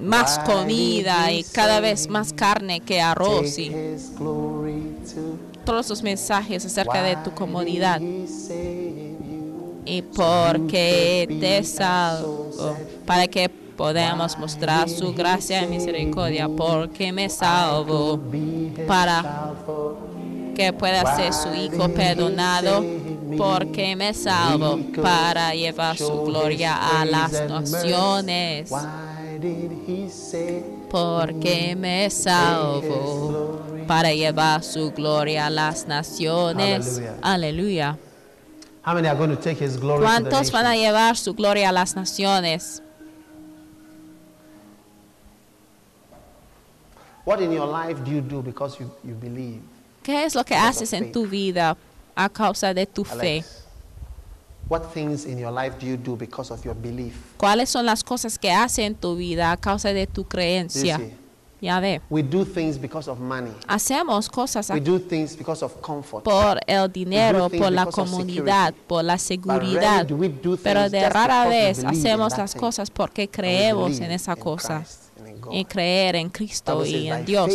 más 0.02 0.40
comida 0.40 1.32
y 1.32 1.44
cada 1.44 1.80
vez 1.80 2.10
más 2.10 2.34
carne 2.34 2.80
que 2.80 3.02
arroz 3.02 3.58
y 3.58 3.72
todos 5.64 5.90
los 5.90 6.02
mensajes 6.02 6.66
acerca 6.66 7.04
de 7.04 7.16
tu 7.18 7.32
comodidad. 7.32 8.02
y 9.84 10.02
porque 10.04 11.28
te 11.40 11.64
salvo 11.64 12.50
para 13.06 13.28
que 13.28 13.50
podamos 13.50 14.38
mostrar 14.38 14.88
su 14.90 15.14
gracia 15.14 15.64
y 15.64 15.68
misericordia 15.68 16.48
porque 16.48 17.12
me 17.12 17.30
salvo 17.30 18.20
para 18.88 19.52
que 20.56 20.72
pueda 20.74 21.16
ser 21.16 21.34
su 21.34 21.54
hijo 21.54 21.90
perdonado 21.90 22.86
porque 23.38 23.96
me 23.96 24.14
salvo 24.14 24.80
para 25.02 25.56
llevar 25.56 25.98
su 25.98 26.24
gloria 26.24 27.00
a 27.00 27.06
las 27.06 27.32
naciones 27.50 28.72
Why 29.42 29.48
did 29.50 29.72
he 29.88 30.10
say 30.10 30.64
porque 30.90 31.76
me 31.76 32.10
salvo 32.12 33.60
para 33.88 34.14
llevar 34.14 34.64
su 34.64 34.92
gloria 34.92 35.48
a 35.48 35.50
las 35.50 35.88
naciones 35.88 37.00
Aleluya. 37.00 37.18
aleluya 37.24 37.98
How 38.84 38.94
many 38.96 39.08
are 39.08 39.16
going 39.18 39.30
to 39.36 39.42
take 39.42 39.58
his 39.60 39.78
glory 39.78 40.00
to 40.00 40.02
the 40.02 40.30
¿Cuántos 40.30 40.52
van 40.52 40.66
a 40.66 40.70
nations? 40.70 40.86
llevar 40.88 41.18
su 41.18 41.34
gloria 41.34 41.70
a 41.70 41.72
las 41.72 41.96
naciones? 41.96 42.82
What 47.26 47.42
in 47.42 47.52
your 47.52 47.68
life 47.68 48.04
do 48.04 48.12
you 48.12 48.22
do 48.22 48.42
because 48.42 48.80
you, 48.80 48.90
you 49.04 49.14
believe? 49.14 49.62
¿Qué 50.04 50.24
es 50.26 50.36
lo 50.36 50.44
que 50.44 50.56
Because 50.56 50.78
of 50.78 50.82
haces 50.82 50.94
en 50.94 51.04
faith. 51.06 51.14
tu 51.14 51.26
vida 51.28 51.78
a 52.16 52.30
causa 52.30 52.74
de 52.74 52.86
tu 52.88 53.04
fe? 53.04 53.38
Alex, 53.40 53.64
what 54.68 54.92
things 54.94 55.26
in 55.26 55.38
your 55.38 55.52
life 55.52 55.78
do 55.80 55.86
you 55.86 55.98
do 55.98 56.16
because 56.16 56.52
of 56.52 56.64
your 56.66 56.74
belief? 56.76 57.31
¿Cuáles 57.42 57.72
son 57.72 57.88
las 57.88 58.04
cosas 58.04 58.38
que 58.38 58.52
haces 58.52 58.86
en 58.86 58.94
tu 58.94 59.16
vida 59.16 59.52
a 59.52 59.58
causa 59.58 59.92
de 59.94 60.06
tu 60.06 60.26
creencia? 60.26 61.02
Ya 61.60 61.80
ve, 61.80 62.00
We 62.10 62.22
do 62.22 62.46
things 62.46 62.80
because 62.80 63.10
of 63.10 63.20
money. 63.20 63.52
hacemos 63.68 64.30
cosas 64.30 64.70
We 64.70 64.80
do 64.80 65.00
things 65.00 65.36
because 65.36 65.66
of 65.66 65.74
comfort. 65.82 66.24
por 66.24 66.60
el 66.68 66.92
dinero, 66.92 67.50
por 67.50 67.72
la 67.72 67.88
comunidad, 67.88 68.76
por 68.86 69.04
la 69.04 69.18
seguridad. 69.18 70.08
Pero 70.64 70.90
de 70.90 71.10
rara 71.10 71.48
vez 71.48 71.84
hacemos 71.84 72.38
las 72.38 72.54
thing. 72.54 72.60
cosas 72.60 72.92
porque 72.92 73.28
creemos 73.28 74.00
en 74.00 74.12
esa 74.12 74.36
cosa. 74.36 74.78
Christ. 74.84 75.11
Y 75.52 75.66
creer 75.66 76.16
en 76.16 76.30
Cristo 76.30 76.86
y 76.86 77.08
en 77.08 77.14
"By 77.16 77.26
Dios. 77.26 77.52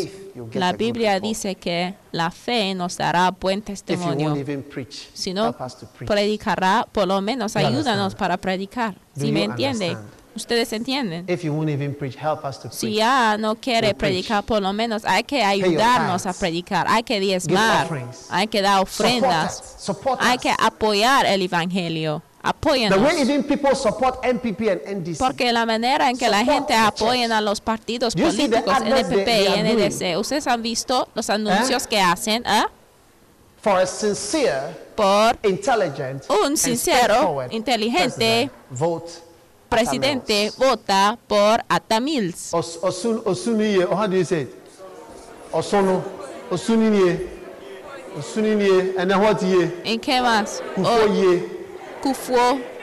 La 0.55 0.73
Biblia 0.73 1.15
report." 1.15 1.29
dice 1.29 1.55
que 1.55 1.95
la 2.13 2.31
fe 2.31 2.75
nos 2.75 2.97
dará 2.97 3.31
buen 3.31 3.63
testimonio. 3.63 4.35
preach, 4.71 5.09
Si 5.13 5.33
no 5.33 5.53
preach. 5.57 6.09
predicará, 6.09 6.87
por 6.91 7.07
lo 7.07 7.21
menos 7.21 7.57
ayúdanos 7.57 8.15
para 8.15 8.37
predicar. 8.37 8.95
Si 9.17 9.31
me 9.33 9.45
entiende, 9.45 9.97
ustedes 10.35 10.73
entienden. 10.75 11.25
If 11.29 11.43
you 11.45 11.53
won't 11.55 11.71
even 11.71 11.95
preach, 11.95 12.17
help 12.17 12.45
us 12.45 12.61
to 12.61 12.71
Si 12.71 12.87
preach. 12.87 12.97
ya 12.99 13.39
no 13.39 13.55
quiere 13.55 13.89
We'll 13.89 13.97
preach. 13.97 14.13
predicar, 14.13 14.45
por 14.45 14.61
lo 14.61 14.73
menos 14.75 15.05
hay 15.07 15.25
que 15.25 15.43
ayudarnos 15.43 16.27
a 16.27 16.33
predicar, 16.35 16.87
hay 16.89 17.03
que 17.03 17.19
diezmar, 17.21 17.87
offerings. 17.87 18.27
hay 18.31 18.47
que 18.47 18.61
dar 18.61 18.79
Support 18.87 18.91
ofrendas, 18.91 19.61
us. 19.79 19.83
Support 19.85 20.21
hay 20.23 20.37
us. 20.37 20.43
que 20.43 20.51
apoyar 20.59 21.25
el 21.27 21.41
evangelio. 21.43 22.23
The 22.47 22.51
Apóyanos. 22.51 23.03
way 23.03 23.21
even 23.23 23.43
people 23.45 23.75
support 23.75 24.23
NPP 24.23 24.69
and 24.71 24.81
NDC. 25.05 25.19
Porque 25.19 25.53
la 25.53 25.67
manera 25.67 26.09
en 26.11 26.17
que 26.17 26.29
la 26.29 26.45
gente 26.45 26.75
apoya 26.75 27.37
a 27.37 27.41
los 27.41 27.61
partidos 27.61 28.15
políticos, 28.15 28.75
NPP 28.85 29.29
y? 29.29 29.63
NDC, 29.63 30.19
ustedes 30.19 30.47
han 30.47 30.63
visto 30.63 31.09
los 31.15 31.29
anuncios 31.31 31.87
que 31.87 32.01
hacen 32.01 32.43
¿ah? 32.47 32.67
for 33.61 33.79
a 33.81 33.87
sincere, 33.87 34.77
por 34.95 35.37
intelligent, 35.43 36.23
Un 36.31 36.57
sincero, 36.57 37.43
inteligente 37.51 38.49
president, 38.49 38.53
vote 38.71 39.13
presidente 39.69 40.47
Atamils. 40.47 40.57
vota 40.57 41.19
por 41.27 41.65
Atamils. 41.69 42.55
Os- 42.55 42.79
Osun 42.83 43.23
Osuniye, 43.25 43.85
or 43.85 43.95
how 43.97 44.07
do 44.07 44.17
you 44.17 44.25
say 44.25 44.43
it? 44.43 44.55
Osono, 45.53 46.01
Osuniye, 46.51 47.27
Osuniye, 48.17 48.95
and 48.97 49.11
then 49.11 49.21
what 49.21 49.41
ye? 49.43 49.73
¿En 49.85 49.99
qué 49.99 50.21
más? 50.23 50.63
Kufoye, 50.77 51.56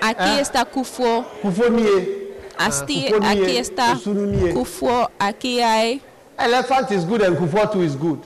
aquí 0.01 0.37
Ah. 0.37 0.41
está 0.41 0.65
Kufuor, 0.65 1.23
Kufonie. 1.41 2.07
Asti- 2.57 3.03
Kufuor 3.05 3.25
aquí 3.25 3.41
nie, 3.41 3.59
está 3.59 3.93
Osunu 3.93 4.25
nie. 4.27 4.53
Kufuor, 4.53 5.09
aquí 5.19 5.59
hay 5.61 6.01
Elephant 6.37 6.91
is 6.91 7.05
good 7.05 7.21
and 7.21 7.37
Kufuor 7.37 7.67
too 7.71 7.81
is 7.83 7.95
good. 7.95 8.19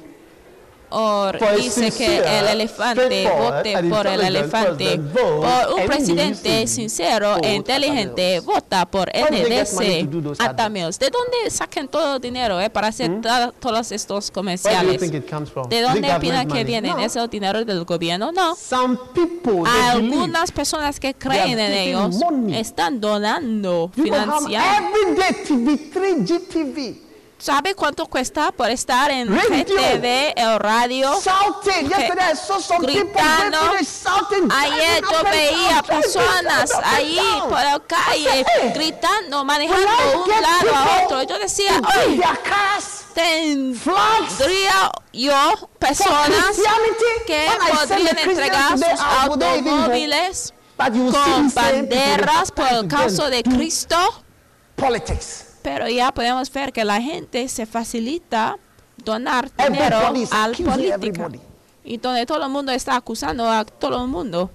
Or 0.89 1.37
a 1.37 1.51
dice 1.57 1.91
que 1.91 2.17
el 2.39 2.47
elefante 2.47 3.27
vote 3.29 3.75
and 3.75 3.89
por 3.89 4.07
el 4.07 4.13
intelligent 4.21 4.35
elefante. 4.37 4.97
vote 4.97 5.19
Por 5.21 5.73
un 5.81 5.85
presidente 5.85 6.67
sincero 6.67 7.37
e 7.43 7.55
inteligente 7.55 8.39
vota 8.39 8.85
por 8.85 9.11
money 9.13 9.43
NDC 9.43 10.07
adverts? 10.07 10.39
Atamils. 10.39 10.97
¿De 10.99 11.09
dónde 11.09 11.49
sacan 11.49 11.87
todo 11.89 12.15
el 12.15 12.21
dinero 12.21 12.59
eh, 12.61 12.69
para 12.69 12.87
hacer 12.87 13.19
ta- 13.21 13.51
todos 13.59 13.91
estos 13.91 14.31
comerciales? 14.31 15.01
¿De 15.69 15.81
dónde 15.81 16.15
opinan 16.15 16.47
que 16.47 16.63
viene 16.63 16.89
No. 16.89 16.99
ese 16.99 17.27
dinero 17.27 17.65
del 17.65 17.83
gobierno? 17.83 18.31
No. 18.31 18.55
Some 18.55 18.97
people 19.13 19.69
algunas 19.69 20.51
personas 20.51 20.99
que 20.99 21.13
creen 21.13 21.59
en 21.59 21.73
ellos 21.73 22.15
money. 22.15 22.57
están 22.57 23.01
donando 23.01 23.91
you 23.95 24.03
financiando. 24.05 24.87
Everyday 27.39 27.43
TV3 27.43 27.43
GTV 27.43 27.43
¿Sabe 27.43 27.75
cuánto 27.75 28.05
cuesta 28.07 28.51
por 28.51 28.69
estar 28.69 29.11
en. 29.11 29.27
GTV, 29.27 30.33
el 30.35 30.59
radio? 30.59 31.19
shouting. 31.21 31.89
Yesterday 31.89 32.31
I 32.31 32.35
saw 32.35 32.59
some 32.59 32.85
people 32.85 33.03
Gritando. 33.03 33.57
Ayer 34.55 35.01
yo 35.01 35.23
veía 35.23 35.83
personas 35.83 36.71
ahí 36.83 37.19
por 37.41 37.51
la 37.51 37.79
calle 37.79 38.45
gritando, 38.73 39.45
manejando 39.45 39.87
un 40.23 40.41
lado 40.41 40.75
a 40.75 41.03
otro. 41.03 41.23
Yo 41.23 41.39
decía, 41.39 41.79
tendría 43.13 44.91
yo 45.13 45.69
personas 45.79 46.57
que 47.25 47.47
podrían 47.71 48.17
entregar 48.17 48.77
sus 48.77 48.99
automóviles 48.99 50.53
con 50.77 51.53
banderas 51.53 52.51
por 52.51 52.67
el 52.67 52.87
caso 52.87 53.29
de 53.29 53.43
Cristo. 53.43 54.23
Politics. 54.75 55.56
Pero 55.67 55.89
ya 55.89 56.13
podemos 56.13 56.49
ver 56.53 56.71
que 56.71 56.85
la 56.85 57.01
gente 57.01 57.45
se 57.49 57.65
facilita 57.65 58.57
donar 59.03 59.51
dinero 59.51 59.97
al 60.31 60.55
everybody. 60.81 61.41
Y 61.83 61.97
donde 61.97 62.25
todo 62.25 62.41
el 62.41 62.49
mundo 62.49 62.71
está 62.71 62.95
acusando 62.95 63.51
a 63.51 63.65
todo 63.65 64.01
el 64.01 64.07
mundo. 64.07 64.49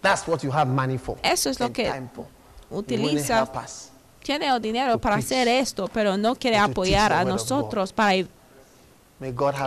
That's 0.00 0.26
what 0.26 0.40
you 0.40 0.50
have 0.50 0.70
money 0.70 0.96
for. 0.96 1.18
Eso 1.22 1.50
es 1.50 1.60
lo 1.60 1.70
que 1.70 1.92
utiliza, 2.70 3.46
tiene 4.22 4.46
el 4.46 4.62
dinero 4.62 4.98
para 4.98 5.16
hacer 5.16 5.46
esto, 5.46 5.88
pero 5.92 6.16
no 6.16 6.34
quiere 6.34 6.56
apoyar 6.56 7.12
a 7.12 7.22
nosotros 7.22 7.92
para 7.92 8.14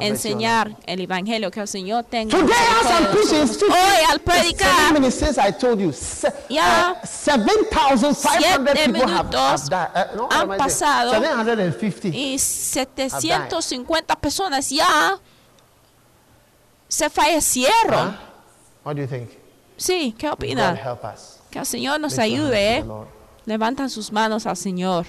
enseñar 0.01 0.75
el 0.85 1.01
evangelio 1.01 1.49
que 1.49 1.59
el 1.59 1.67
Señor 1.67 2.03
tenga. 2.03 2.37
Today, 2.37 2.53
as 2.53 2.85
I'm 2.85 3.05
Hoy 3.71 4.03
al 4.07 4.19
seven 4.19 4.23
predicar 4.23 4.93
minutes 4.93 5.15
since 5.15 5.37
I 5.39 5.51
told 5.51 5.79
you, 5.79 5.91
se- 5.91 6.31
Ya 6.49 6.95
uh, 7.01 7.05
7,500 7.05 8.15
siete 8.17 8.59
people 8.75 9.01
have, 9.01 9.11
have 9.11 9.29
minutos 9.29 9.69
died. 9.69 9.89
Uh, 9.95 10.15
no, 10.15 10.23
what 10.23 10.33
han 10.33 10.57
pasado 10.57 11.11
750. 11.11 12.07
y 12.09 12.37
750 12.37 14.15
personas 14.17 14.69
ya 14.69 15.19
se 16.87 17.09
fallecieron. 17.09 18.09
Huh? 18.09 18.17
What 18.83 18.95
do 18.95 19.01
you 19.01 19.07
think? 19.07 19.29
Sí, 19.77 20.13
¿qué 20.17 20.29
opina? 20.29 20.75
help 20.75 21.03
us. 21.03 21.39
Que 21.49 21.59
el 21.59 21.65
Señor 21.65 21.99
nos 21.99 22.19
ayude. 22.19 22.85
Levantan 23.45 23.89
sus 23.89 24.11
manos 24.11 24.45
al 24.45 24.57
Señor. 24.57 25.07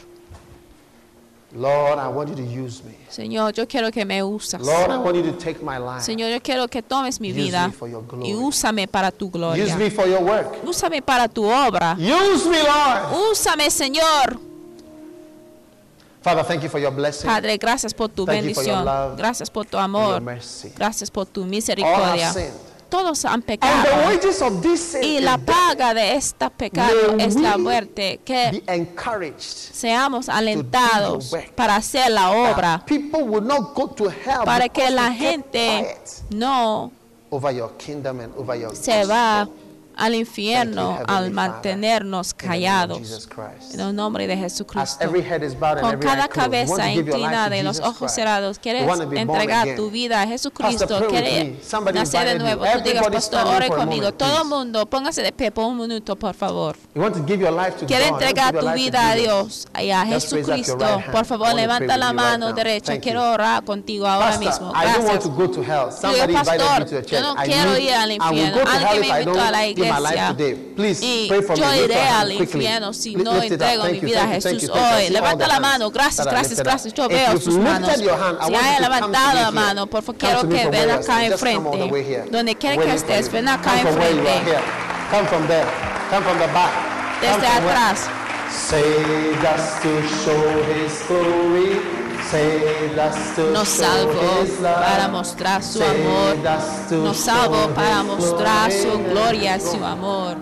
Lord, 1.52 1.98
I 1.98 2.06
want 2.08 2.28
you 2.30 2.36
to 2.36 2.42
use 2.42 2.82
me. 2.84 2.96
Señor, 3.08 3.52
yo 3.54 3.66
quiero 3.66 3.90
que 3.90 4.04
me 4.04 4.22
usas. 4.22 4.60
Lord, 4.62 4.90
I 4.92 4.98
want 4.98 5.16
you 5.16 5.22
to 5.24 5.32
take 5.32 5.60
my 5.64 5.78
life. 5.78 6.02
Señor, 6.04 6.30
yo 6.30 6.40
quiero 6.40 6.68
que 6.68 6.80
tomes 6.80 7.20
mi 7.20 7.30
Use 7.30 7.36
vida 7.42 7.66
me 7.66 7.72
for 7.72 7.88
your 7.88 8.06
glory. 8.06 8.28
y 8.30 8.34
úsame 8.34 8.86
para 8.86 9.10
tu 9.10 9.30
gloria. 9.30 9.64
Use 9.64 9.74
me 9.76 9.90
for 9.90 10.06
your 10.06 10.22
work. 10.22 10.62
Úsame 10.64 11.02
para 11.02 11.26
tu 11.28 11.44
obra. 11.44 11.96
Use 11.98 12.48
me, 12.48 12.62
Lord. 12.62 13.30
Úsame, 13.32 13.68
Señor. 13.70 14.38
Father, 16.22 16.44
thank 16.44 16.62
you 16.62 16.68
for 16.68 16.78
your 16.78 16.92
blessing. 16.92 17.26
Padre, 17.26 17.56
gracias 17.56 17.94
por 17.94 18.08
tu 18.10 18.26
Thank 18.26 18.44
you 18.44 18.54
for 18.54 18.62
your 18.62 18.76
bendición. 18.76 18.84
love 18.84 19.16
Gracias 19.16 19.50
por 19.50 19.64
tu 19.64 19.76
your 19.78 19.82
amor. 19.84 20.20
mercy. 20.20 20.70
Gracias 20.76 21.10
por 21.10 21.26
tu 21.26 21.44
misericordia. 21.46 22.32
Todos 22.90 23.24
han 23.24 23.34
And 23.34 23.44
pecado. 23.44 23.88
the 23.88 24.06
wages 24.08 24.42
of 24.42 24.60
this 24.60 24.80
sin 24.92 25.02
Y 25.04 25.20
la 25.20 25.38
paga 25.38 25.94
de 25.94 26.16
este 26.16 26.50
pecado 26.50 27.16
es 27.18 27.36
la 27.36 27.56
muerte. 27.56 28.20
Que 28.24 28.62
seamos 29.38 30.28
alentados 30.28 31.34
para 31.54 31.76
hacer 31.76 32.10
la 32.10 32.30
obra. 32.30 32.78
that 32.78 32.86
People 32.86 33.22
will 33.22 33.44
not 33.44 33.74
go 33.74 33.88
to 33.88 34.10
hell 34.10 34.44
Para 34.44 34.68
que 34.68 34.90
la 34.90 35.12
gente 35.12 35.96
no 36.30 36.92
over 37.30 37.52
your 37.52 37.70
kingdom 37.78 38.20
and 38.20 38.34
over 38.36 38.56
your 38.56 38.74
se 38.74 39.04
va. 39.04 39.48
Al 40.00 40.14
infierno 40.14 40.98
al 41.06 41.30
mantenernos 41.30 42.32
callados. 42.34 43.28
En 43.72 43.80
el 43.80 43.94
nombre 43.94 44.26
de 44.26 44.36
Jesucristo. 44.36 45.04
Con 45.80 45.98
cada 45.98 46.26
cabeza 46.26 46.90
inclinada 46.90 47.56
y 47.56 47.62
los 47.62 47.80
ojos 47.80 48.10
cerrados, 48.12 48.58
quieres 48.58 48.88
entregar 49.12 49.76
tu 49.76 49.90
vida 49.90 50.22
a 50.22 50.26
Jesucristo, 50.26 51.06
quieres 51.08 51.72
nacer 51.94 52.28
de 52.28 52.38
nuevo. 52.38 52.64
Tú 52.72 52.80
digas, 52.82 53.06
pastor, 53.08 53.46
ore 53.46 53.68
conmigo. 53.68 54.12
Todo 54.12 54.42
el 54.42 54.48
mundo, 54.48 54.86
póngase 54.86 55.22
de 55.22 55.32
pie 55.32 55.50
por 55.50 55.66
un 55.66 55.78
minuto, 55.78 56.16
por 56.16 56.34
favor. 56.34 56.76
You 56.94 57.02
want 57.02 57.14
to 57.14 57.24
give 57.26 57.40
your 57.40 57.52
life 57.52 57.78
to 57.78 57.86
Quiere 57.86 58.04
God. 58.04 58.06
You 58.06 58.12
want 58.12 58.22
to 58.22 58.26
entregar 58.26 58.60
tu 58.60 58.70
vida 58.72 59.10
a. 59.10 59.14
Dios 59.14 59.68
y 59.78 59.90
a 59.90 60.06
Jesucristo. 60.06 61.02
Por 61.12 61.24
favor, 61.26 61.54
levanta 61.54 61.96
la 61.96 62.12
mano 62.12 62.52
derecha. 62.52 62.98
Quiero 62.98 63.32
orar 63.32 63.64
contigo 63.64 64.06
ahora 64.06 64.38
mismo. 64.38 64.72
Gracias. 64.72 65.24
Digo, 65.24 66.32
pastor, 66.32 67.04
yo 67.06 67.20
no 67.20 67.34
quiero 67.36 67.76
ir 67.78 67.92
al 67.92 68.12
infierno. 68.12 68.60
Alguien 68.66 69.00
me 69.00 69.20
invitó 69.20 69.40
a 69.40 69.50
la 69.50 69.66
life 69.66 69.89
iglesia. 69.90 70.36
Y 71.02 71.28
pray 71.28 71.42
for 71.42 71.58
me. 71.58 71.64
yo 71.64 71.84
iré 71.84 72.00
al 72.00 72.32
infierno 72.32 72.92
si 72.92 73.14
no 73.16 73.42
entrego 73.42 73.84
mi 73.84 74.00
vida 74.00 74.24
a 74.24 74.28
Jesús 74.28 74.70
hoy. 74.70 75.10
Levanta 75.10 75.46
la 75.46 75.60
mano. 75.60 75.90
Gracias, 75.90 76.26
gracias, 76.26 76.62
gracias. 76.62 76.94
Yo 76.94 77.08
veo 77.08 77.38
sus 77.38 77.58
manos. 77.58 77.90
Si 77.96 78.54
haya 78.54 78.80
levantado 78.80 79.40
la 79.40 79.50
mano, 79.50 79.86
por 79.86 80.02
favor, 80.02 80.18
quiero 80.18 80.48
que 80.48 80.68
ven 80.68 80.90
acá. 80.90 81.20
Just 81.20 81.32
enfrente. 81.32 82.24
Donde 82.30 82.54
quiera 82.54 82.82
que 82.82 82.94
estés, 82.94 83.30
ven 83.30 83.48
acá 83.48 83.80
enfrente. 83.80 84.30
here. 84.44 84.60
Come 85.10 85.26
from 85.26 85.46
there. 85.46 85.66
Come 86.10 86.22
from 86.22 86.38
the 86.38 86.46
back. 86.52 86.70
Come 87.20 87.32
Desde 87.32 87.46
atrás. 87.46 88.08
Saved 88.50 89.44
us 89.44 89.80
to 89.82 90.02
show 90.24 90.62
His 90.72 91.02
glory. 91.06 91.99
Nos 93.52 93.68
salvó 93.68 94.46
para 94.62 95.08
mostrar 95.08 95.62
su 95.62 95.82
amor. 95.82 96.36
Nos 96.90 97.16
salvó 97.16 97.68
para 97.74 98.02
mostrar 98.04 98.70
su 98.70 98.98
gloria 99.10 99.56
y 99.56 99.60
su 99.60 99.84
amor. 99.84 100.36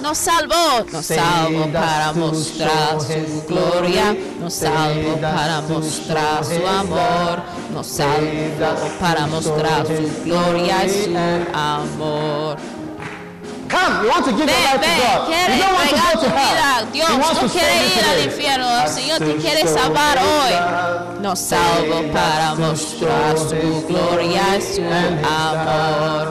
Nos 0.00 0.18
salvó, 0.18 0.84
nos 0.92 1.06
salvó 1.06 1.72
para 1.72 2.12
mostrar 2.12 3.00
su 3.00 3.44
gloria, 3.46 4.16
nos 4.40 4.54
salvó 4.54 5.20
para 5.20 5.60
mostrar 5.60 6.44
su 6.44 6.66
amor, 6.66 7.42
nos 7.72 7.86
salvó 7.86 8.88
para 8.98 9.26
mostrar 9.26 9.86
su 9.86 10.24
gloria 10.24 10.84
y 10.84 10.88
su 10.88 11.16
amor. 11.52 12.56
Come, 13.70 14.02
you 14.02 14.10
want 14.10 14.24
to 14.24 14.32
give 14.32 14.40
your 14.40 14.48
Ven, 14.48 14.64
life 14.64 14.74
to 14.74 14.80
ven, 14.80 14.98
God. 14.98 15.26
quiere 15.30 15.54
you 15.54 15.62
don't 15.62 15.74
want 15.74 15.90
to 15.90 15.94
go 15.94 16.10
to 16.22 16.28
hell. 16.28 16.92
Dios, 16.92 17.08
He 17.08 17.16
wants 17.18 17.40
no 17.40 17.46
to 17.46 17.54
quiere 17.54 17.74
ir 17.86 18.04
al 18.04 18.20
infierno, 18.24 18.66
el 18.82 18.88
Señor 18.88 19.18
te 19.18 19.36
quiere 19.36 19.66
salvar 19.68 20.18
hoy. 20.18 21.20
Nos 21.22 21.38
salvó 21.38 22.02
para 22.12 22.54
mostrar 22.56 23.38
su 23.38 23.86
gloria 23.86 24.56
y 24.56 24.62
su 24.62 24.82
amor. 24.82 26.28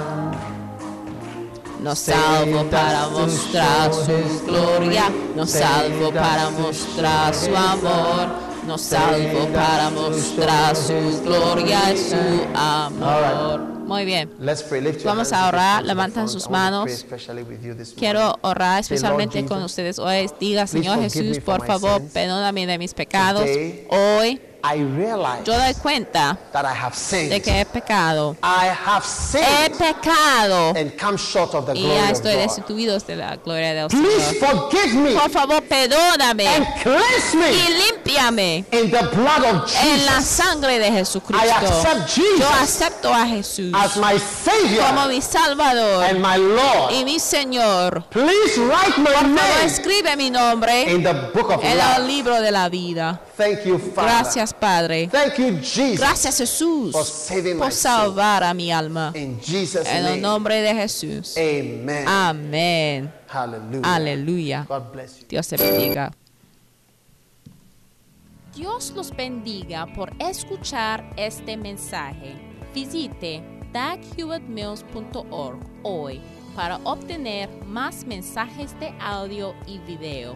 Nos 1.82 1.98
salvo 2.00 2.66
para 2.70 3.08
mostrar 3.08 3.94
su 3.94 4.46
gloria, 4.46 5.10
nos 5.34 5.50
salvo 5.50 6.12
para 6.12 6.50
mostrar 6.50 7.34
su 7.34 7.56
amor, 7.56 8.28
nos 8.70 8.82
salvo 8.82 9.48
para 9.48 9.90
mostrar 9.90 10.76
su 10.76 11.24
gloria 11.24 11.92
y 11.92 11.98
su 11.98 12.16
amor. 12.54 13.62
Muy 13.62 14.06
bien. 14.06 14.30
Vamos 15.04 15.34
a 15.34 15.48
orar, 15.48 15.84
levantan 15.84 16.30
sus 16.30 16.48
manos. 16.48 17.04
Quiero 17.98 18.36
orar 18.42 18.82
especialmente 18.82 19.44
con 19.46 19.64
ustedes 19.64 19.98
hoy. 19.98 20.30
Diga, 20.40 20.68
Señor 20.68 21.00
Jesús, 21.02 21.40
por 21.40 21.66
favor, 21.66 22.00
perdóname 22.14 22.68
de 22.68 22.78
mis 22.78 22.94
pecados. 22.94 23.50
Hoy 23.90 24.40
I 24.64 24.82
realize 24.84 25.44
yo 25.46 25.54
doy 25.58 25.74
cuenta 25.76 26.38
that 26.52 26.66
I 26.66 26.74
have 26.76 26.96
sinned. 26.96 27.30
de 27.32 27.42
que 27.42 27.52
he 27.62 27.66
pecado. 27.66 28.36
I 28.44 28.68
have 28.68 29.04
He 29.34 29.70
pecado 29.70 30.74
and 30.76 30.92
come 30.98 31.18
short 31.18 31.54
of 31.56 31.66
the 31.66 31.74
y 31.74 31.82
glory 31.82 31.96
ya 31.96 32.10
estoy 32.12 32.36
destituido 32.36 33.00
de 33.00 33.16
la 33.16 33.36
gloria 33.38 33.88
Please 33.88 34.34
forgive 34.40 34.94
me 34.96 35.12
Por 35.16 35.30
favor, 35.30 35.62
perdóname 35.64 36.48
and 36.48 36.66
cleanse 36.84 37.36
me 37.36 37.52
y 37.52 37.68
límpiame 37.88 38.66
in 38.72 38.92
the 38.92 39.04
blood 39.16 39.44
of 39.46 39.74
en 39.84 40.06
la 40.06 40.14
Jesus 40.20 40.26
sangre 40.26 40.80
de 40.80 40.88
I 40.88 40.92
Jesucristo. 40.92 41.56
accept 41.56 42.10
Jesus 42.10 42.40
Yo 42.40 42.50
acepto 42.62 43.14
a 43.14 43.26
Jesús 43.28 43.72
as 43.74 43.98
my 43.98 44.18
Savior 44.20 44.84
como 44.86 45.08
mi 45.08 45.22
Salvador 45.22 46.04
and 46.04 46.20
my 46.22 46.38
Lord. 46.38 46.92
y 46.92 47.06
mi 47.06 47.20
Señor. 47.20 48.04
Please 48.10 48.58
write 48.58 48.98
my 48.98 49.06
Por 49.06 49.14
favor, 49.14 49.30
name 49.30 49.66
escribe 49.66 50.16
mi 50.18 50.30
nombre 50.30 50.84
in 50.92 51.04
the 51.04 51.14
book 51.34 51.50
of 51.52 51.64
en 51.64 51.80
el 51.80 52.08
libro 52.08 52.42
de 52.42 52.52
la 52.52 52.68
vida. 52.70 53.22
Thank 53.38 53.64
you, 53.66 53.78
Father. 53.80 54.10
Gracias, 54.10 54.49
Padre. 54.54 55.08
Thank 55.08 55.38
you, 55.38 55.60
Jesus, 55.62 56.00
Gracias, 56.00 56.38
Jesús, 56.38 56.92
for 56.92 57.04
saving 57.06 57.56
my 57.56 57.64
por 57.64 57.72
soul. 57.72 58.14
salvar 58.16 58.44
a 58.44 58.54
mi 58.54 58.72
alma. 58.72 59.12
In 59.16 59.40
Jesus' 59.42 59.88
En 59.88 60.06
el 60.06 60.22
nombre 60.22 60.62
de 60.62 60.74
Jesús. 60.76 61.36
Amen. 61.38 62.08
Amén. 62.08 63.14
Aleluya. 63.84 64.66
God 64.68 64.92
bless 64.92 65.20
you. 65.20 65.28
Dios 65.28 65.48
te 65.48 65.58
bendiga. 65.58 66.12
Dios 68.56 68.92
los 68.96 69.16
bendiga 69.16 69.86
por 69.94 70.12
escuchar 70.20 71.14
este 71.16 71.56
mensaje. 71.56 72.36
Visite 72.74 73.42
daghewittmills.org 73.72 75.60
hoy 75.84 76.20
para 76.56 76.78
obtener 76.84 77.50
más 77.66 78.06
mensajes 78.06 78.78
de 78.80 78.94
audio 79.00 79.54
y 79.66 79.78
video, 79.80 80.36